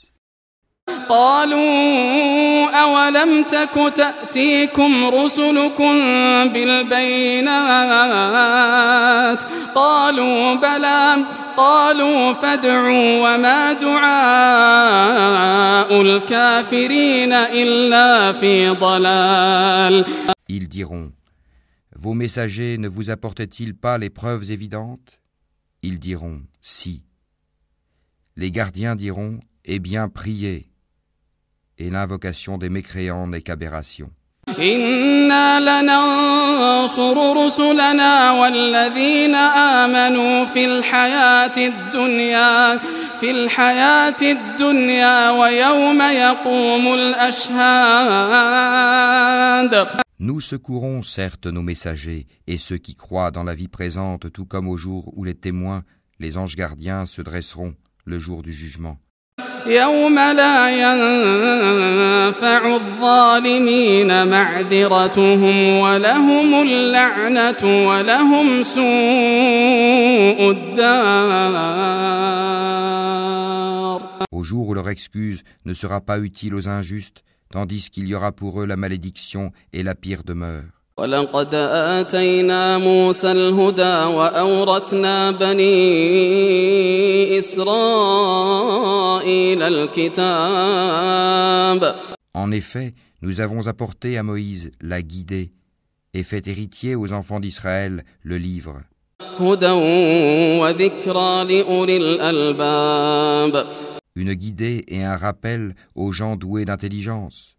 قالوا 1.09 2.69
أولم 2.83 3.43
تك 3.43 3.93
تأتيكم 3.95 5.05
رسلكم 5.05 5.93
بالبينات 6.53 7.53
قالوا 9.75 10.55
بلى 10.55 11.25
قالوا 11.57 12.33
فادعوا 12.33 13.35
وما 13.35 13.73
دعاء 13.73 14.81
الكافرين 16.01 17.33
إلا 17.33 18.33
في 18.33 18.69
ضلال 18.69 20.05
Ils 20.49 20.67
diront 20.67 21.11
Vos 21.95 22.13
messagers 22.13 22.77
ne 22.77 22.87
vous 22.87 23.09
apportaient-ils 23.09 23.75
pas 23.75 23.97
les 23.97 24.09
preuves 24.09 24.51
évidentes 24.51 25.19
Ils 25.81 25.99
diront 25.99 26.41
Si. 26.61 27.03
Les 28.35 28.51
gardiens 28.51 28.95
diront 28.95 29.39
Eh 29.65 29.79
bien, 29.79 30.09
priez. 30.09 30.66
Et 31.77 31.89
l'invocation 31.89 32.57
des 32.57 32.69
mécréants 32.69 33.27
n'est 33.27 33.41
qu'aberration. 33.41 34.09
إنا 34.49 35.59
لننصر 35.59 37.45
رسلنا 37.45 38.31
والذين 38.31 39.35
آمنوا 39.35 40.45
في 40.45 40.65
الحياة 40.65 41.67
الدنيا 41.67 42.77
في 43.19 43.31
الحياة 43.31 44.21
الدنيا 44.21 45.29
ويوم 45.29 46.01
يقوم 46.01 46.93
الأشهاد 48.13 49.87
Nous 50.19 50.39
secourons 50.41 51.01
certes 51.01 51.47
nos 51.47 51.61
messagers 51.61 52.27
et 52.47 52.57
ceux 52.57 52.77
qui 52.77 52.95
croient 52.95 53.31
dans 53.31 53.43
la 53.43 53.55
vie 53.55 53.67
présente, 53.67 54.31
tout 54.31 54.45
comme 54.45 54.69
au 54.69 54.77
jour 54.77 55.11
où 55.17 55.23
les 55.25 55.35
témoins 55.35 55.83
Les 56.19 56.37
anges 56.37 56.55
gardiens 56.55 57.05
se 57.05 57.21
dresseront 57.21 57.75
le 58.05 58.19
jour 58.19 58.43
du 58.43 58.53
jugement. 58.53 58.97
يوم 59.67 60.15
لا 60.15 60.69
ينفع 60.69 62.75
الظالمين 62.75 64.27
معذرتهم 64.27 65.79
ولهم 65.79 66.61
اللعنة 66.61 67.87
ولهم 67.87 68.63
سوء 68.63 70.51
الدار 70.51 71.93
Au 74.31 74.43
jour 74.43 74.67
où 74.67 74.73
leur 74.73 74.89
excuse 74.89 75.43
ne 75.65 75.73
sera 75.73 76.01
pas 76.01 76.19
utile 76.19 76.55
aux 76.55 76.67
injustes, 76.67 77.23
tandis 77.49 77.89
qu'il 77.89 78.07
y 78.07 78.15
aura 78.15 78.31
pour 78.31 78.61
eux 78.61 78.65
la 78.65 78.75
malédiction 78.75 79.51
et 79.71 79.83
la 79.83 79.95
pire 79.95 80.23
demeure. 80.23 80.76
ولقد 80.97 81.55
آتينا 81.55 82.77
موسى 82.77 83.31
الهدى 83.31 84.03
وأورثنا 84.15 85.31
بني 85.31 85.69
إسرائيل 87.39 88.73
الكتاب 89.61 90.73
En 92.35 92.51
effet, 92.51 92.93
nous 93.21 93.39
avons 93.41 93.67
apporté 93.67 94.17
à 94.17 94.23
Moïse 94.23 94.71
la 94.81 95.01
guidée 95.01 95.51
et 96.13 96.23
fait 96.23 96.47
héritier 96.47 96.95
aux 96.95 97.11
enfants 97.11 97.39
d'Israël 97.39 98.03
le 98.23 98.37
livre, 98.37 98.81
هدى 99.39 99.71
وذكرى 100.61 101.43
لأولي 101.43 101.97
الألباب 101.97 103.67
une 104.18 104.34
guidée 104.34 104.84
et 104.88 105.04
un 105.04 105.16
rappel 105.16 105.76
aux 105.94 106.10
gens 106.10 106.34
doués 106.34 106.64
d'intelligence. 106.64 107.56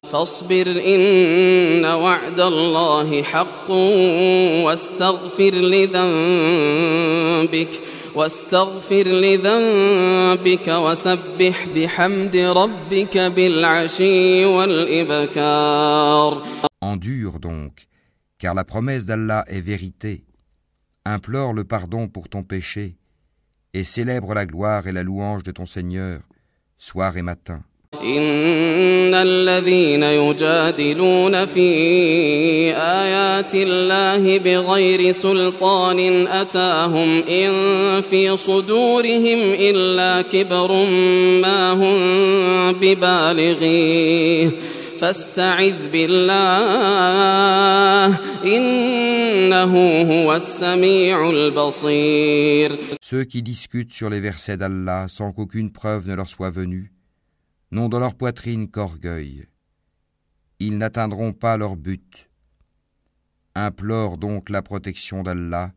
Endure 16.82 17.40
donc, 17.40 17.88
car 18.38 18.54
la 18.54 18.66
promesse 18.66 19.06
d'Allah 19.06 19.46
est 19.48 19.62
vérité. 19.62 20.26
Implore 21.06 21.54
le 21.54 21.64
pardon 21.64 22.10
pour 22.10 22.28
ton 22.28 22.44
péché 22.44 22.98
et 23.74 23.86
célèbre 23.86 24.34
la 24.34 24.46
gloire 24.46 24.88
et 24.88 24.92
la 24.92 25.04
louange 25.04 25.44
de 25.44 25.52
ton 25.52 25.66
Seigneur 25.66 26.20
soir 26.80 27.16
et 27.18 27.22
matin. 27.22 27.62
إن 28.04 29.14
الذين 29.14 30.04
يجادلون 30.04 31.46
في 31.46 31.70
آيات 32.76 33.52
الله 33.56 34.38
بغير 34.38 35.12
سلطان 35.12 36.28
أتاهم 36.28 37.24
إن 37.30 37.52
في 38.02 38.38
صدورهم 38.38 39.40
إلا 39.60 40.22
كبر 40.22 40.72
ما 41.42 41.72
هم 41.72 42.74
ببالغيه 42.74 44.50
فاستعذ 45.00 45.92
بالله 45.92 46.30
البصير 48.46 49.09
Ceux 53.02 53.24
qui 53.24 53.42
discutent 53.42 53.94
sur 53.94 54.10
les 54.10 54.20
versets 54.20 54.58
d'Allah 54.58 55.08
sans 55.08 55.32
qu'aucune 55.32 55.72
preuve 55.72 56.08
ne 56.08 56.14
leur 56.14 56.28
soit 56.28 56.50
venue, 56.50 56.94
n'ont 57.72 57.90
dans 57.90 58.00
leur 58.00 58.16
poitrine 58.16 58.70
qu'orgueil. 58.70 59.48
Ils 60.60 60.78
n'atteindront 60.78 61.34
pas 61.34 61.58
leur 61.58 61.76
but. 61.76 62.30
Implore 63.56 64.18
donc 64.18 64.50
la 64.50 64.62
protection 64.62 65.24
d'Allah, 65.24 65.72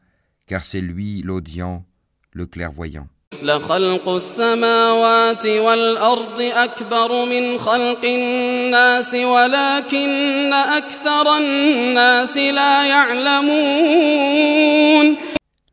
car 0.46 0.64
c'est 0.64 0.80
lui 0.80 1.22
l'audient, 1.22 1.86
le 2.32 2.46
clairvoyant. 2.46 3.08
لخلق 3.42 4.08
السماوات 4.08 5.46
والأرض 5.46 6.40
أكبر 6.54 7.24
من 7.24 7.58
خلق 7.58 8.04
الناس 8.04 9.14
ولكن 9.14 10.52
أكثر 10.52 11.36
الناس 11.36 12.36
لا 12.36 12.84
يعلمون 12.86 14.12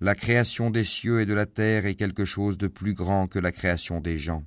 La 0.02 0.16
création 0.16 0.70
des 0.70 0.86
cieux 0.86 1.20
et 1.20 1.26
de 1.26 1.34
la 1.34 1.46
terre 1.46 1.86
est 1.86 1.96
quelque 1.96 2.24
chose 2.24 2.58
de 2.58 2.68
plus 2.68 2.94
grand 2.94 3.28
que 3.28 3.38
la 3.38 3.52
création 3.52 4.00
des 4.00 4.18
gens. 4.18 4.44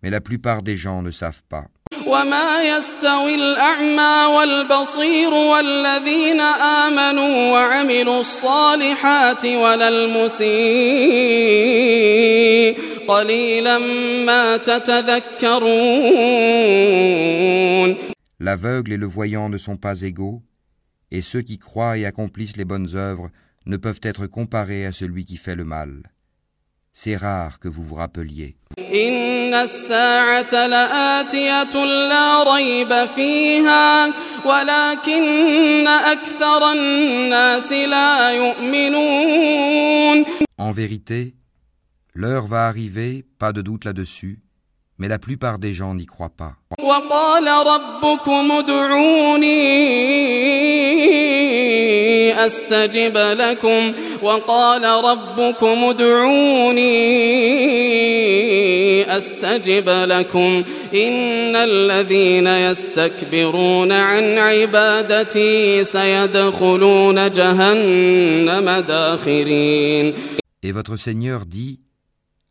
Mais 0.00 0.10
la 0.10 0.20
plupart 0.20 0.62
des 0.62 0.76
gens 0.76 1.02
ne 1.02 1.10
savent 1.10 1.42
pas. 1.48 1.64
وما 2.06 2.62
يستوي 2.62 3.34
الأعمى 3.34 4.34
والبصير 4.36 5.34
والذين 5.34 6.40
آمنوا 6.40 7.52
وعملوا 7.52 8.20
الصالحات 8.20 9.44
ولا 9.44 9.88
المسيء 9.88 11.67
قليلا 13.07 13.77
ما 14.25 14.57
تتذكرون 14.57 16.13
L'aveugle 18.39 18.91
et 18.91 18.97
le 18.97 19.05
voyant 19.05 19.47
ne 19.47 19.57
sont 19.57 19.77
pas 19.77 20.01
égaux, 20.01 20.41
et 21.11 21.21
ceux 21.21 21.41
qui 21.41 21.57
croient 21.59 21.97
et 21.97 22.05
accomplissent 22.05 22.57
les 22.57 22.65
bonnes 22.65 22.89
œuvres 22.95 23.29
ne 23.65 23.77
peuvent 23.77 24.01
être 24.03 24.27
comparés 24.27 24.85
à 24.85 24.91
celui 24.91 25.23
qui 25.23 25.37
fait 25.37 25.55
le 25.55 25.63
mal. 25.63 25.91
C'est 26.93 27.15
rare 27.15 27.59
que 27.59 27.69
vous 27.69 27.83
vous 27.83 27.95
rappeliez. 27.95 28.55
إن 28.77 29.53
الساعة 29.53 30.67
لآتية 30.67 31.85
لا 31.85 32.43
ريب 32.55 33.05
فيها 33.05 34.07
ولكن 34.45 35.87
أكثر 35.87 36.71
الناس 36.71 37.71
لا 37.73 38.31
يؤمنون 38.31 40.25
En 40.59 40.71
vérité, 40.71 41.33
l'heure 42.15 42.47
va 42.47 42.67
arriver, 42.67 43.25
pas 43.39 43.51
de 43.53 43.61
doute 43.61 43.85
là-dessus, 43.85 44.39
mais 44.99 45.07
la 45.07 45.19
plupart 45.19 45.57
des 45.59 45.73
gens 45.73 45.93
n'y 45.95 46.05
croient 46.05 46.37
pas. 46.37 46.55
وقال 46.79 47.47
ربكم 47.47 48.51
ادعوني 48.51 49.53
أستجب 52.45 53.17
لكم 53.17 53.93
وقال 54.21 54.83
ربكم 54.83 55.83
ادعوني 55.83 56.83
أستجب 59.17 59.89
لكم 59.89 60.63
إن 60.93 61.55
الذين 61.55 62.47
يستكبرون 62.47 63.91
عن 63.91 64.37
عبادتي 64.37 65.83
سيدخلون 65.83 67.31
جهنم 67.31 68.69
داخرين 68.87 70.13
Et 70.65 70.71
votre 70.71 70.95
Seigneur 70.95 71.45
dit, 71.45 71.79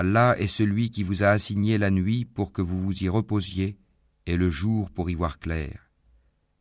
Allah 0.00 0.36
est 0.38 0.46
celui 0.46 0.90
qui 0.90 1.02
vous 1.02 1.24
a 1.24 1.30
assigné 1.30 1.76
la 1.76 1.90
nuit 1.90 2.24
pour 2.24 2.52
que 2.52 2.62
vous 2.62 2.80
vous 2.80 3.02
y 3.02 3.08
reposiez 3.08 3.76
et 4.26 4.36
le 4.36 4.48
jour 4.48 4.90
pour 4.92 5.10
y 5.10 5.14
voir 5.14 5.40
clair. 5.40 5.90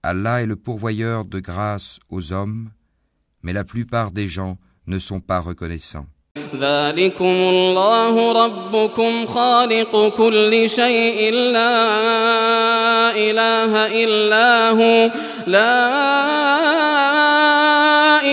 Allah 0.02 0.42
est 0.42 0.48
le 0.48 0.56
pourvoyeur 0.56 1.24
de 1.24 1.40
grâce 1.40 2.00
aux 2.10 2.34
hommes, 2.34 2.72
mais 3.44 3.54
la 3.54 3.64
plupart 3.64 4.10
des 4.10 4.28
gens 4.28 4.58
ne 4.88 4.98
sont 4.98 5.20
pas 5.20 5.40
reconnaissants. 5.40 6.08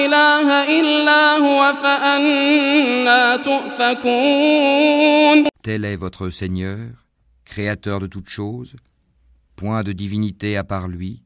إله 0.04 0.80
إلا 0.80 1.36
هو 1.38 1.64
لا 1.64 1.66
إله 1.66 1.70
إلا 1.70 1.72
هو 1.72 1.74
فأنا 1.76 3.38
تؤفكون 3.38 4.70
Tel 5.62 5.86
est 5.86 5.96
votre 5.98 6.30
Seigneur, 6.30 6.80
créateur 7.46 8.00
de 8.00 8.08
toutes 8.08 8.30
choses, 8.30 8.76
point 9.56 9.84
de 9.84 9.92
divinité 9.92 10.58
à 10.58 10.64
part 10.64 10.88
lui. 10.88 11.24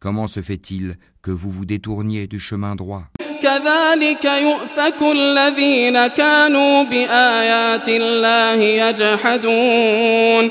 Comment 0.00 0.26
se 0.26 0.42
fait-il 0.42 0.96
que 1.22 1.30
vous 1.30 1.50
vous 1.50 1.64
détourniez 1.64 2.26
du 2.26 2.38
chemin 2.40 2.74
droit 2.76 3.04
كذلك 3.42 4.24
يؤفك 4.24 5.02
الذين 5.02 6.06
كانوا 6.06 6.82
بآيات 6.82 7.88
الله 7.88 8.60
يجحدون 8.62 10.50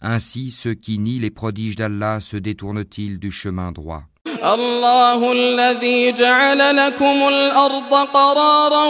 Ainsi 0.00 0.52
ceux 0.52 0.74
qui 0.74 0.98
nient 0.98 1.18
les 1.20 1.30
prodiges 1.30 1.74
d'Allah 1.76 2.20
se 2.20 2.36
détournent-ils 2.36 3.18
du 3.18 3.32
chemin 3.32 3.72
droit 3.72 4.04
الله 4.27 5.31
الذي 5.31 6.11
جعل 6.11 6.77
لكم 6.77 7.27
الأرض 7.27 7.93
قرارا 8.13 8.85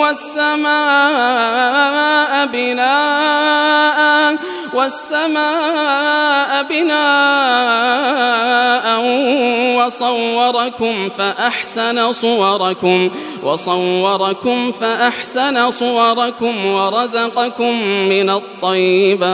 والسماء 0.00 0.74
بناء 2.46 4.36
والسماء 4.74 6.62
بناء 6.70 7.04
وصوركم 9.78 11.08
فأحسن 11.18 12.12
صوركم 12.12 13.10
وصوركم 13.42 14.72
فأحسن 14.72 15.70
صوركم 15.70 16.66
ورزقكم 16.66 17.82
من 18.08 18.30
الطيبات 18.30 19.24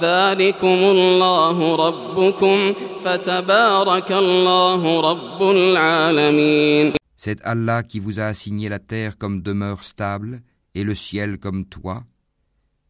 ذلكم 0.00 0.78
الله 0.94 1.76
ربكم 1.76 2.74
فتبارك 3.04 4.12
الله 4.12 5.00
رب 5.10 5.42
العالمين 5.42 6.92
C'est 7.16 7.40
Allah 7.42 7.82
qui 7.82 7.98
vous 7.98 8.20
a 8.20 8.24
assigné 8.24 8.68
la 8.68 8.78
terre 8.78 9.18
comme 9.18 9.42
demeure 9.42 9.82
stable 9.82 10.42
et 10.74 10.84
le 10.84 10.94
ciel 10.94 11.38
comme 11.38 11.64
toit, 11.64 12.04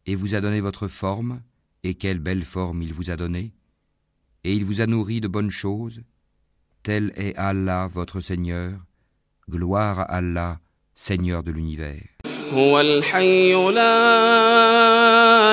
et 0.05 0.15
vous 0.15 0.35
a 0.35 0.41
donné 0.41 0.59
votre 0.59 0.87
forme, 0.87 1.41
et 1.83 1.95
quelle 1.95 2.19
belle 2.19 2.43
forme 2.43 2.81
il 2.81 2.93
vous 2.93 3.09
a 3.09 3.15
donnée, 3.15 3.53
et 4.43 4.53
il 4.53 4.65
vous 4.65 4.81
a 4.81 4.85
nourri 4.85 5.21
de 5.21 5.27
bonnes 5.27 5.49
choses. 5.49 6.01
Tel 6.83 7.13
est 7.15 7.35
Allah 7.37 7.87
votre 7.91 8.19
Seigneur, 8.21 8.73
gloire 9.49 9.99
à 9.99 10.03
Allah, 10.03 10.59
Seigneur 10.95 11.43
de 11.43 11.51
l'univers. 11.51 12.03
هو 12.53 12.79
الحي 12.81 13.53
لا 13.53 13.97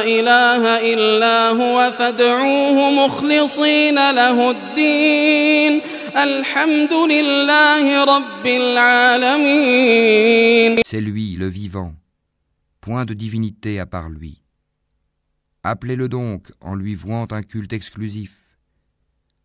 إله 0.04 0.92
إلا 0.94 1.48
هو 1.48 1.92
فادعوه 1.98 3.06
مخلصين 3.06 3.94
له 3.94 4.50
الدين 4.50 5.80
الحمد 6.16 6.92
لله 6.92 8.04
رب 8.04 8.46
العالمين 9.44 9.84
C'est 10.86 11.00
lui, 11.00 11.36
le 11.38 11.48
vivant, 11.48 11.92
point 12.80 13.04
de 13.04 13.14
divinité 13.14 13.80
à 13.80 13.86
part 13.86 14.08
lui. 14.08 14.40
Appelez-le 15.64 16.08
donc 16.08 16.52
en 16.60 16.74
lui 16.74 16.94
vouant 16.94 17.26
un 17.30 17.42
culte 17.42 17.72
exclusif. 17.72 18.32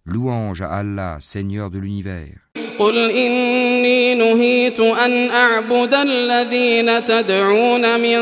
Louange 0.05 0.61
à 0.61 0.69
Allah, 0.81 1.17
Seigneur 1.21 1.69
de 1.69 1.79
l'univers. 1.79 2.49
قل 2.79 3.11
إني 3.11 4.15
نهيت 4.63 4.79
أن 4.79 5.29
أعبد 5.29 5.93
الذين 5.93 7.05
تدعون 7.05 7.83
من 7.99 8.19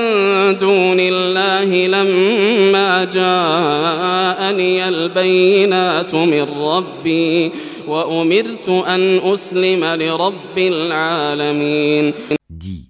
دون 0.59 0.99
الله 0.99 1.87
لما 1.87 3.05
جاءني 3.05 4.89
البينات 4.89 6.15
من 6.15 6.41
ربي 6.41 7.51
وأمرت 7.87 8.69
أن 8.69 9.01
أسلم 9.33 9.83
لرب 9.85 10.57
العالمين 10.57 12.13
Dis, 12.49 12.89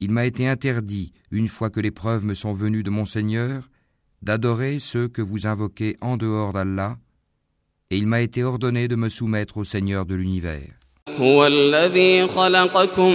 il 0.00 0.10
m'a 0.10 0.26
été 0.26 0.46
interdit, 0.46 1.12
une 1.32 1.48
fois 1.48 1.70
que 1.70 1.80
les 1.80 1.90
preuves 1.90 2.24
me 2.24 2.34
sont 2.34 2.52
venues 2.52 2.84
de 2.84 2.90
mon 2.90 3.04
Seigneur, 3.06 3.68
d'adorer 4.22 4.78
ceux 4.78 5.08
que 5.08 5.22
vous 5.22 5.46
invoquez 5.48 5.96
en 6.00 6.16
dehors 6.16 6.52
d'Allah, 6.52 6.98
et 7.90 7.98
il 7.98 8.06
m'a 8.06 8.20
été 8.20 8.44
ordonné 8.44 8.86
de 8.86 8.94
me 8.94 9.08
soumettre 9.08 9.56
au 9.56 9.64
Seigneur 9.64 10.06
de 10.06 10.14
l'univers. 10.14 10.79
هو 11.19 11.47
الذي 11.47 12.27
خلقكم 12.27 13.11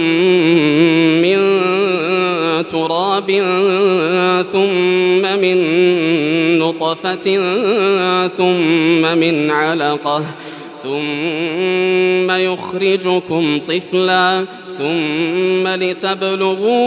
من 1.21 1.37
تراب 2.63 3.31
ثم 4.51 5.39
من 5.41 5.57
نطفة 6.59 7.37
ثم 8.27 9.17
من 9.17 9.51
علقة 9.51 10.23
ثم 10.87 12.31
يخرجكم 12.31 13.59
طفلا 13.67 14.45
ثم 14.77 15.67
لتبلغوا 15.67 16.77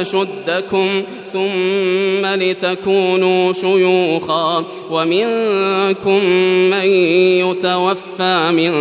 أشدكم 0.00 0.88
ثم 1.32 2.26
لتكونوا 2.26 3.52
شيوخا 3.52 4.64
ومنكم 4.90 6.24
من 6.70 6.86
يتوفى 7.42 8.50
من 8.52 8.72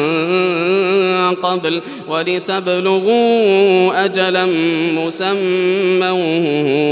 قبل 1.35 1.81
ولتبلغوا 2.07 4.05
أجلا 4.05 4.45
مسمى 4.95 6.09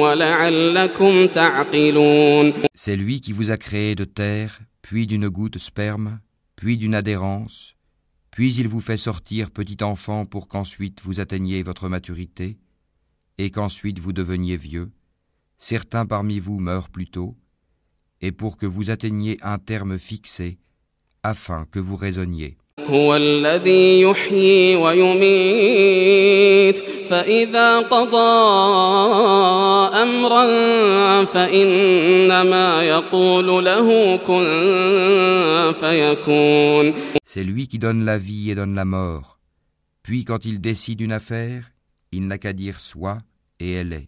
ولعلكم 0.02 1.28
تعقلون. 1.28 2.54
C'est 2.73 2.95
lui 2.95 3.19
qui 3.19 3.34
vous 3.34 3.52
a 3.52 3.58
créé 3.58 3.95
de 3.95 4.06
terre, 4.06 4.60
puis 4.82 5.06
d'une 5.08 5.28
goutte 5.28 5.58
sperme, 5.60 6.19
puis 6.60 6.76
d'une 6.76 6.93
adhérence, 6.93 7.78
puis 8.32 8.54
il 8.56 8.67
vous 8.67 8.82
fait 8.82 8.98
sortir 8.98 9.50
petit 9.50 9.82
enfant 9.82 10.26
pour 10.26 10.50
qu'ensuite 10.50 11.00
vous 11.00 11.22
atteigniez 11.22 11.63
votre 11.63 11.88
maturité, 11.88 12.60
et 13.38 13.50
qu'ensuite 13.50 14.00
vous 14.00 14.12
deveniez 14.12 14.58
vieux. 14.58 14.91
Certains 15.58 16.06
parmi 16.06 16.41
vous 16.41 16.60
meurent 16.60 16.89
plus 16.89 17.08
tôt, 17.08 17.38
et 18.19 18.34
pour 18.34 18.58
que 18.58 18.65
vous 18.65 18.89
atteigniez 18.89 19.38
un 19.41 19.58
terme 19.58 19.98
fixé, 19.98 20.60
afin 21.24 21.65
que 21.72 21.80
vous 21.80 21.95
raisonniez. 21.95 22.58
هو 22.88 23.15
الذي 23.15 24.02
يحيي 24.02 24.76
ويميت 24.76 26.20
فإذا 27.10 27.80
قضى 27.80 28.39
أمرا 30.02 30.46
فإنما 31.26 32.84
يقول 32.84 33.65
له 33.65 34.15
كن 34.18 35.74
فيكون 35.80 36.94
C'est 37.26 37.44
lui 37.44 37.68
qui 37.68 37.78
donne 37.78 38.06
la 38.06 38.18
vie 38.18 38.50
et 38.50 38.56
donne 38.56 38.76
la 38.76 38.86
mort. 38.86 39.38
Puis 40.02 40.26
quand 40.26 40.46
il 40.46 40.60
décide 40.62 41.02
une 41.02 41.12
affaire, 41.12 41.72
il 42.12 42.28
n'a 42.28 42.39
qu'à 42.39 42.54
dire 42.54 42.80
soit, 42.80 43.20
et 43.60 43.74
elle 43.74 43.94
est. 43.94 44.08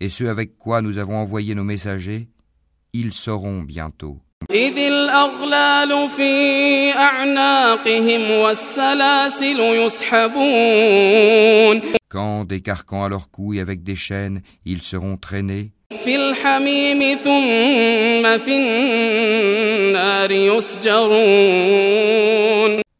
et 0.00 0.08
ce 0.08 0.24
avec 0.24 0.58
quoi 0.58 0.82
nous 0.82 0.98
avons 0.98 1.16
envoyé 1.16 1.54
nos 1.54 1.64
messagers, 1.64 2.28
ils 2.92 3.12
sauront 3.12 3.62
bientôt. 3.62 4.20
Quand 12.08 12.44
des 12.44 12.60
carcans 12.60 13.04
à 13.04 13.08
leurs 13.08 13.30
couilles 13.30 13.60
avec 13.60 13.82
des 13.82 13.96
chaînes, 13.96 14.42
ils 14.64 14.82
seront 14.82 15.16
traînés. 15.16 15.72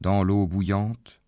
Dans 0.01 0.23
l'eau 0.25 0.47
bouillante, 0.47 1.21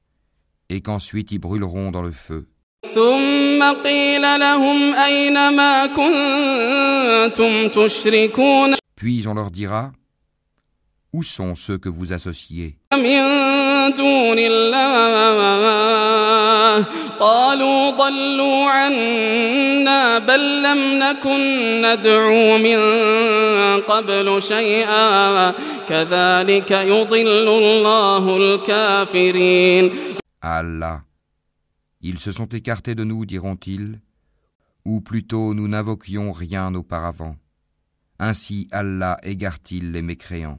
et 0.68 0.80
qu'ensuite 0.80 1.32
ils 1.32 1.38
brûleront 1.38 1.90
dans 1.90 2.02
le 2.02 2.12
feu. 2.12 2.48
ثم 2.94 3.62
قيل 3.84 4.22
لهم 4.40 4.94
أين 4.94 5.52
ما 5.56 5.86
كنتم 5.86 7.68
تشركون؟ 7.68 8.74
Puis 8.96 9.26
on 9.26 9.34
leur 9.34 9.50
dira, 9.50 9.92
Où 11.12 11.24
sont 11.24 11.56
ceux 11.56 11.76
que 11.78 11.88
vous 11.88 12.12
associez? 12.12 12.76
من 12.94 13.22
دون 13.96 14.38
الله. 14.38 15.90
قالوا 17.20 17.90
ضلوا 17.90 18.70
عنا 18.70 20.18
بل 20.18 20.62
لم 20.62 20.78
نكن 20.98 21.82
ندعو 21.82 22.58
من 22.58 22.80
قبل 23.80 24.42
شيئا. 24.42 25.50
كذلك 25.88 26.70
يضل 26.70 27.48
الله 27.48 28.36
الكافرين. 28.36 29.92
Allah. 30.42 31.09
Ils 32.00 32.18
se 32.18 32.32
sont 32.32 32.46
écartés 32.46 32.94
de 32.94 33.04
nous, 33.04 33.26
diront-ils, 33.26 34.00
ou 34.84 35.00
plutôt 35.00 35.54
nous 35.54 35.68
n'invoquions 35.68 36.32
rien 36.32 36.74
auparavant. 36.74 37.36
Ainsi 38.18 38.68
Allah 38.70 39.18
égare-t-il 39.22 39.92
les 39.92 40.02
mécréants. 40.02 40.58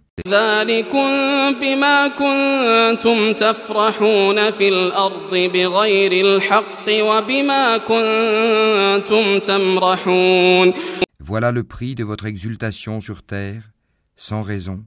Voilà 11.19 11.51
le 11.51 11.63
prix 11.63 11.93
de 11.93 12.03
votre 12.03 12.25
exultation 12.25 12.99
sur 12.99 13.21
terre, 13.21 13.71
sans 14.15 14.41
raison, 14.41 14.83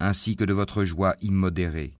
ainsi 0.00 0.34
que 0.34 0.44
de 0.44 0.52
votre 0.52 0.84
joie 0.84 1.14
immodérée. 1.22 1.92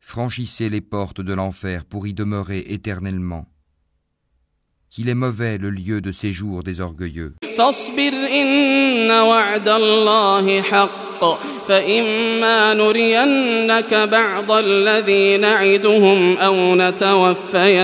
Franchissez 0.00 0.70
les 0.70 0.80
portes 0.80 1.20
de 1.20 1.34
l'enfer 1.34 1.84
pour 1.84 2.06
y 2.06 2.14
demeurer 2.14 2.64
éternellement. 2.68 3.44
Qu'il 4.88 5.10
est 5.10 5.14
mauvais 5.14 5.58
le 5.58 5.68
lieu 5.68 6.00
de 6.00 6.10
séjour 6.10 6.62
des 6.62 6.80
orgueilleux. 6.80 7.34
فاصبر 11.21 11.21
إن 11.21 11.21
وعد 11.21 11.21
الله 11.21 11.35
حق 11.35 11.61
فإما 11.67 12.73
نرينك 12.73 13.93
بعض 13.93 14.51
الذي 14.51 15.37
نعدهم 15.37 16.37
أو 16.37 16.75
نتوفينك 16.75 17.83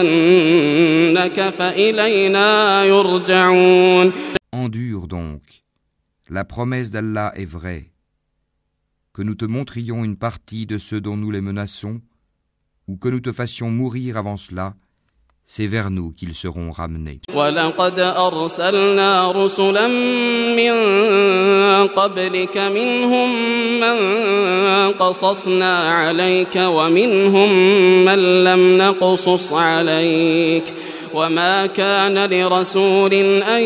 فإلينا 1.49 2.84
يرجعون 2.86 4.14
Endure 4.53 5.08
donc. 5.08 5.41
La 6.30 6.43
promesse 6.43 6.89
d'Allah 6.89 7.32
est 7.36 7.45
vraie. 7.45 7.91
Que 9.14 9.22
nous 9.22 9.36
te 9.36 9.45
montrions 9.45 10.03
une 10.03 10.18
partie 10.18 10.66
de 10.66 10.78
ceux 10.78 11.01
dont 11.01 11.18
nous 11.18 11.32
les 11.32 11.41
menaçons, 11.41 12.01
ou 12.88 12.97
que 12.97 13.10
nous 13.10 13.20
te 13.20 13.32
fassions 13.32 13.70
mourir 13.70 14.18
avant 14.18 14.38
cela, 14.38 14.74
c'est 15.51 15.68
vers 15.68 15.89
nous 15.89 16.12
qu'ils 16.12 16.36
seront 16.36 16.72
ramenés. 16.72 17.22
ولقد 17.34 17.99
أرسلنا 17.99 19.32
رسلا 19.32 19.88
من 20.58 20.76
قبلك 21.88 22.58
منهم 22.58 23.30
من 23.80 23.97
قصصنا 24.99 25.89
عليك 25.89 26.55
ومنهم 26.55 27.49
من 28.05 28.43
لم 28.43 28.78
نقصص 28.78 29.53
عليك 29.53 30.74
وما 31.14 31.66
كان 31.66 32.26
لرسول 32.30 33.14
أن 33.43 33.64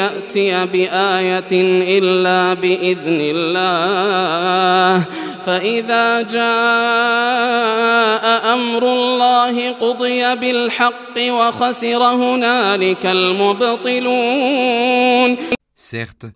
يأتي 0.00 0.66
بآية 0.66 1.52
إلا 1.98 2.54
بإذن 2.54 3.18
الله 3.34 5.04
فإذا 5.46 6.22
جاء 6.22 6.44
أمر 8.54 8.82
الله 8.82 9.72
قضي 9.72 10.34
بالحق 10.36 11.16
وخسر 11.18 12.02
هنالك 12.02 13.06
المبطلون 13.06 14.54
Certes, 15.76 16.26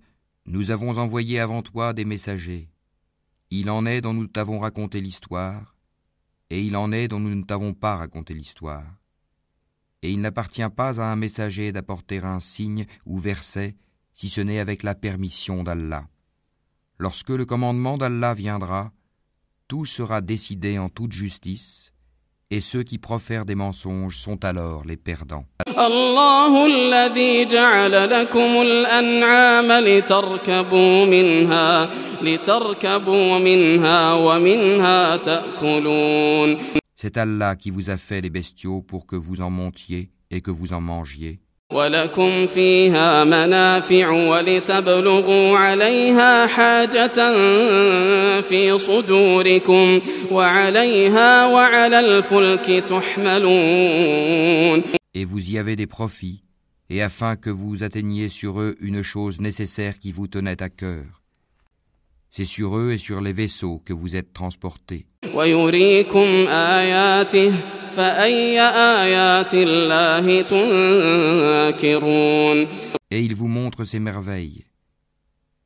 nous 0.46 0.70
avons 0.70 0.98
envoyé 0.98 1.40
avant 1.40 1.62
toi 1.62 1.92
des 1.92 2.04
messagers. 2.04 2.68
Il 3.50 3.70
en 3.70 3.86
est 3.86 4.00
dont 4.02 4.12
nous 4.12 4.26
t'avons 4.26 4.58
raconté 4.58 5.00
l'histoire, 5.00 5.74
et 6.50 6.60
il 6.62 6.76
en 6.76 6.92
est 6.92 7.08
dont 7.08 7.18
nous 7.18 7.34
ne 7.34 7.42
t'avons 7.42 7.72
pas 7.72 7.96
raconté 7.96 8.34
l'histoire. 8.34 8.84
Et 10.02 10.10
il 10.10 10.20
n'appartient 10.20 10.68
pas 10.76 11.00
à 11.00 11.04
un 11.04 11.16
messager 11.16 11.72
d'apporter 11.72 12.18
un 12.18 12.40
signe 12.40 12.86
ou 13.04 13.18
verset, 13.18 13.74
si 14.14 14.28
ce 14.28 14.40
n'est 14.40 14.60
avec 14.60 14.82
la 14.82 14.94
permission 14.94 15.62
d'Allah. 15.62 16.04
Lorsque 16.98 17.30
le 17.30 17.44
commandement 17.44 17.98
d'Allah 17.98 18.34
viendra, 18.34 18.92
tout 19.68 19.84
sera 19.84 20.20
décidé 20.20 20.78
en 20.78 20.88
toute 20.88 21.12
justice, 21.12 21.92
et 22.50 22.60
ceux 22.60 22.82
qui 22.82 22.98
profèrent 22.98 23.44
des 23.44 23.54
mensonges 23.54 24.16
sont 24.16 24.44
alors 24.44 24.84
les 24.84 24.96
perdants. 24.96 25.44
الله 25.78 26.66
الذي 26.66 27.44
جعل 27.46 28.10
لكم 28.10 28.62
الأنعام 28.62 29.84
لتركبوا 29.84 31.06
منها 31.06 31.90
لتركبوا 32.22 33.38
منها 33.38 34.12
ومنها 34.14 35.16
تأكلون 35.16 36.58
C'est 37.02 37.16
Allah 37.16 37.54
qui 37.56 37.70
vous 37.70 37.90
a 37.90 37.96
fait 37.96 38.20
les 38.20 38.30
bestiaux 38.30 38.82
pour 38.82 39.06
que 39.06 39.16
vous 39.16 39.40
en 39.40 39.50
montiez 39.50 40.10
et 40.30 40.40
que 40.40 40.50
vous 40.50 40.72
en 40.72 40.80
mangiez. 40.80 41.38
ولكم 41.72 42.46
فيها 42.46 43.24
منافع 43.24 44.10
ولتبلغوا 44.10 45.58
عليها 45.58 46.46
حاجة 46.46 47.32
في 48.40 48.78
صدوركم 48.78 50.00
وعليها 50.30 51.46
وعلى 51.46 52.00
الفلك 52.00 52.84
تحملون 52.88 54.82
Et 55.14 55.24
vous 55.24 55.50
y 55.50 55.58
avez 55.58 55.76
des 55.76 55.86
profits, 55.86 56.42
et 56.90 57.02
afin 57.02 57.36
que 57.36 57.50
vous 57.50 57.82
atteigniez 57.82 58.28
sur 58.28 58.60
eux 58.60 58.76
une 58.80 59.02
chose 59.02 59.40
nécessaire 59.40 59.98
qui 59.98 60.12
vous 60.12 60.28
tenait 60.28 60.62
à 60.62 60.68
cœur. 60.70 61.04
c'est 62.35 62.45
sur 62.45 62.75
eux 62.77 62.93
et 62.93 62.97
sur 62.97 63.21
les 63.21 63.31
vaisseaux 63.31 63.79
que 63.85 63.93
vous 63.93 64.15
êtes 64.15 64.33
transportés. 64.33 65.05
Et 73.11 73.19
il 73.21 73.35
vous 73.35 73.47
montre 73.47 73.85
ses 73.85 73.99
merveilles. 73.99 74.63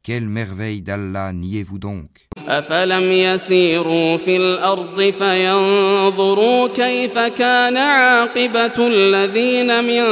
Quelle 0.07 0.23
merveille 0.23 0.79
d'Allah 0.79 1.33
niez-vous 1.33 1.79
donc? 1.79 2.07
أفلم 2.47 3.11
يسيروا 3.11 4.17
في 4.17 4.37
الأرض 4.37 5.13
فينظروا 5.19 6.67
كيف 6.67 7.19
كان 7.19 7.77
عاقبة 7.77 8.87
الذين 8.87 9.83
من 9.83 10.05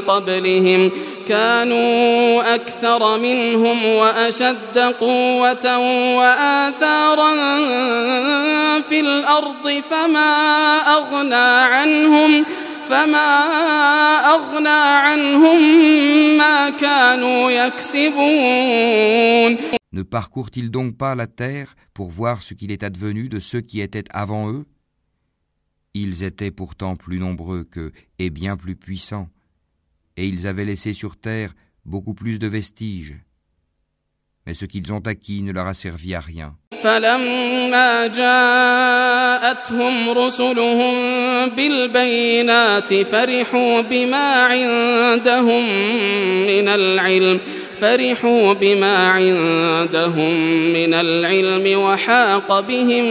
قبلهم 0.00 0.90
كانوا 1.28 2.54
أكثر 2.54 3.18
منهم 3.18 3.86
وأشد 3.86 4.78
قوة 4.78 5.78
وآثارا 6.18 7.32
في 8.80 9.00
الأرض 9.00 9.82
فما 9.90 10.30
أغنى 10.78 11.74
عنهم 11.74 12.44
فما 12.91 13.31
أغنى 14.35 14.69
عنهم 15.07 15.61
ما 16.37 16.69
كانوا 16.69 17.51
يكسبون 17.51 18.97
Ne 19.93 20.03
parcourent-ils 20.03 20.69
donc 20.69 20.97
pas 20.97 21.15
la 21.15 21.27
terre 21.27 21.75
pour 21.93 22.11
voir 22.11 22.43
ce 22.43 22.53
qu'il 22.53 22.71
est 22.71 22.83
advenu 22.83 23.29
de 23.29 23.39
ceux 23.39 23.61
qui 23.61 23.81
étaient 23.81 24.03
avant 24.11 24.51
eux 24.51 24.65
Ils 25.93 26.23
étaient 26.23 26.51
pourtant 26.51 26.95
plus 26.95 27.19
nombreux 27.19 27.63
qu'eux 27.63 27.91
et 28.19 28.29
bien 28.29 28.57
plus 28.57 28.75
puissants, 28.75 29.29
et 30.17 30.27
ils 30.27 30.45
avaient 30.45 30.65
laissé 30.65 30.93
sur 30.93 31.17
terre 31.17 31.53
beaucoup 31.85 32.13
plus 32.13 32.37
de 32.37 32.47
vestiges. 32.47 33.15
Mais 34.45 34.53
ce 34.53 34.65
qu'ils 34.65 34.93
ont 34.93 34.99
acquis 34.99 35.41
ne 35.43 35.51
leur 35.51 35.67
a 35.67 35.73
servi 35.73 36.15
à 36.15 36.21
rien. 36.21 36.55
فلما 36.83 38.07
جاءتهم 38.07 40.09
رسلهم 40.09 40.95
بالبينات 41.49 42.93
فرحوا 42.93 43.81
بما 43.81 44.43
عندهم 44.43 45.63
من 46.47 46.67
العلم 46.67 47.39
فرحوا 47.79 48.53
بما 48.53 48.97
عندهم 49.09 50.33
من 50.73 50.93
العلم 50.93 51.79
وحاق 51.79 52.59
بهم 52.59 53.05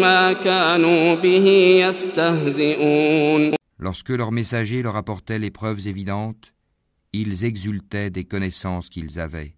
ما 0.00 0.32
كانوا 0.32 1.14
به 1.14 1.46
يستهزئون 1.86 3.54
Lorsque 3.82 4.10
leurs 4.10 4.30
messagers 4.32 4.82
leur 4.82 4.96
apportaient 4.96 5.38
les 5.38 5.50
preuves 5.50 5.86
évidentes, 5.86 6.52
ils 7.14 7.46
exultaient 7.46 8.10
des 8.10 8.24
connaissances 8.24 8.90
qu'ils 8.90 9.18
avaient. 9.18 9.54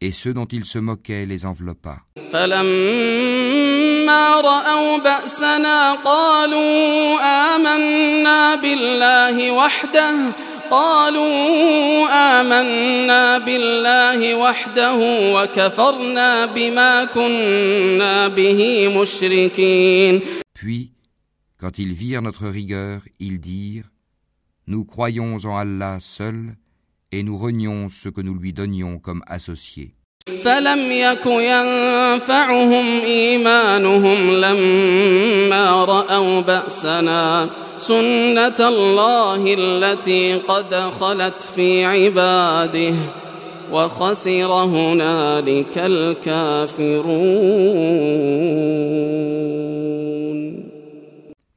Et 0.00 0.12
ceux 0.12 0.34
dont 0.34 0.46
ils 0.46 0.64
se 0.64 0.78
moquaient 0.78 1.26
les 1.26 1.46
enveloppa. 1.46 1.96
فلما 2.32 4.40
رأوا 4.40 4.98
بأسنا 4.98 5.92
قالوا 5.94 7.20
آمنا 7.20 8.54
بالله 8.54 9.50
وحده 9.50 10.14
قالوا 10.70 12.08
آمنا 12.40 13.38
بالله 13.38 14.34
وحده 14.34 14.94
وكفرنا 15.34 16.46
بما 16.46 17.04
كنا 17.04 18.28
به 18.28 18.88
مشركين 18.88 20.20
Puis, 20.54 20.90
quand 21.60 21.78
ils 21.78 21.92
virent 21.92 22.22
notre 22.22 22.48
rigueur, 22.48 23.00
ils 23.20 23.40
dirent 23.40 23.90
Nous 24.66 24.84
croyons 24.84 25.36
en 25.44 25.56
Allah 25.56 25.98
seul, 26.00 26.54
et 27.12 27.22
nous 27.22 27.38
renions 27.38 27.88
ce 27.88 28.08
que 28.08 28.20
nous 28.20 28.34
lui 28.34 28.52
donnions 28.52 28.98
comme 28.98 29.22
associés. 29.26 29.94
فلم 30.44 30.92
يك 30.92 31.26
ينفعهم 31.26 33.00
إيمانهم 33.04 34.30
لما 34.30 35.84
رأوا 35.84 36.40
بأسنا 36.40 37.48
سنة 37.78 38.68
الله 38.68 39.54
التي 39.58 40.34
قد 40.34 40.74
خلت 40.74 41.42
في 41.42 41.84
عباده 41.84 42.94
وخسر 43.72 44.52
هنالك 44.52 45.78
الكافرون 45.78 47.02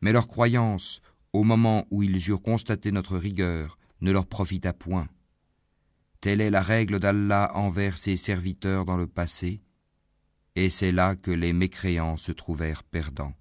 Mais 0.01 0.11
leur 0.11 0.27
croyance, 0.27 1.01
au 1.33 1.43
moment 1.43 1.85
où 1.89 2.03
ils 2.03 2.29
eurent 2.29 2.41
constaté 2.41 2.91
notre 2.91 3.17
rigueur, 3.17 3.77
ne 4.01 4.11
leur 4.11 4.27
profita 4.27 4.71
point. 4.71 5.07
Telle 6.20 6.42
est 6.42 6.50
la 6.50 6.60
règle 6.62 6.98
d'Allah 6.98 7.52
envers 7.54 7.96
ses 7.96 8.16
serviteurs 8.16 8.84
dans 8.84 8.96
le 8.96 9.06
passé, 9.06 9.62
et 10.54 10.68
c'est 10.68 10.92
là 10.92 11.16
que 11.16 11.30
les 11.30 11.54
mécréants 11.54 12.18
se 12.18 12.32
trouvèrent 12.32 12.82
perdants. 12.82 13.34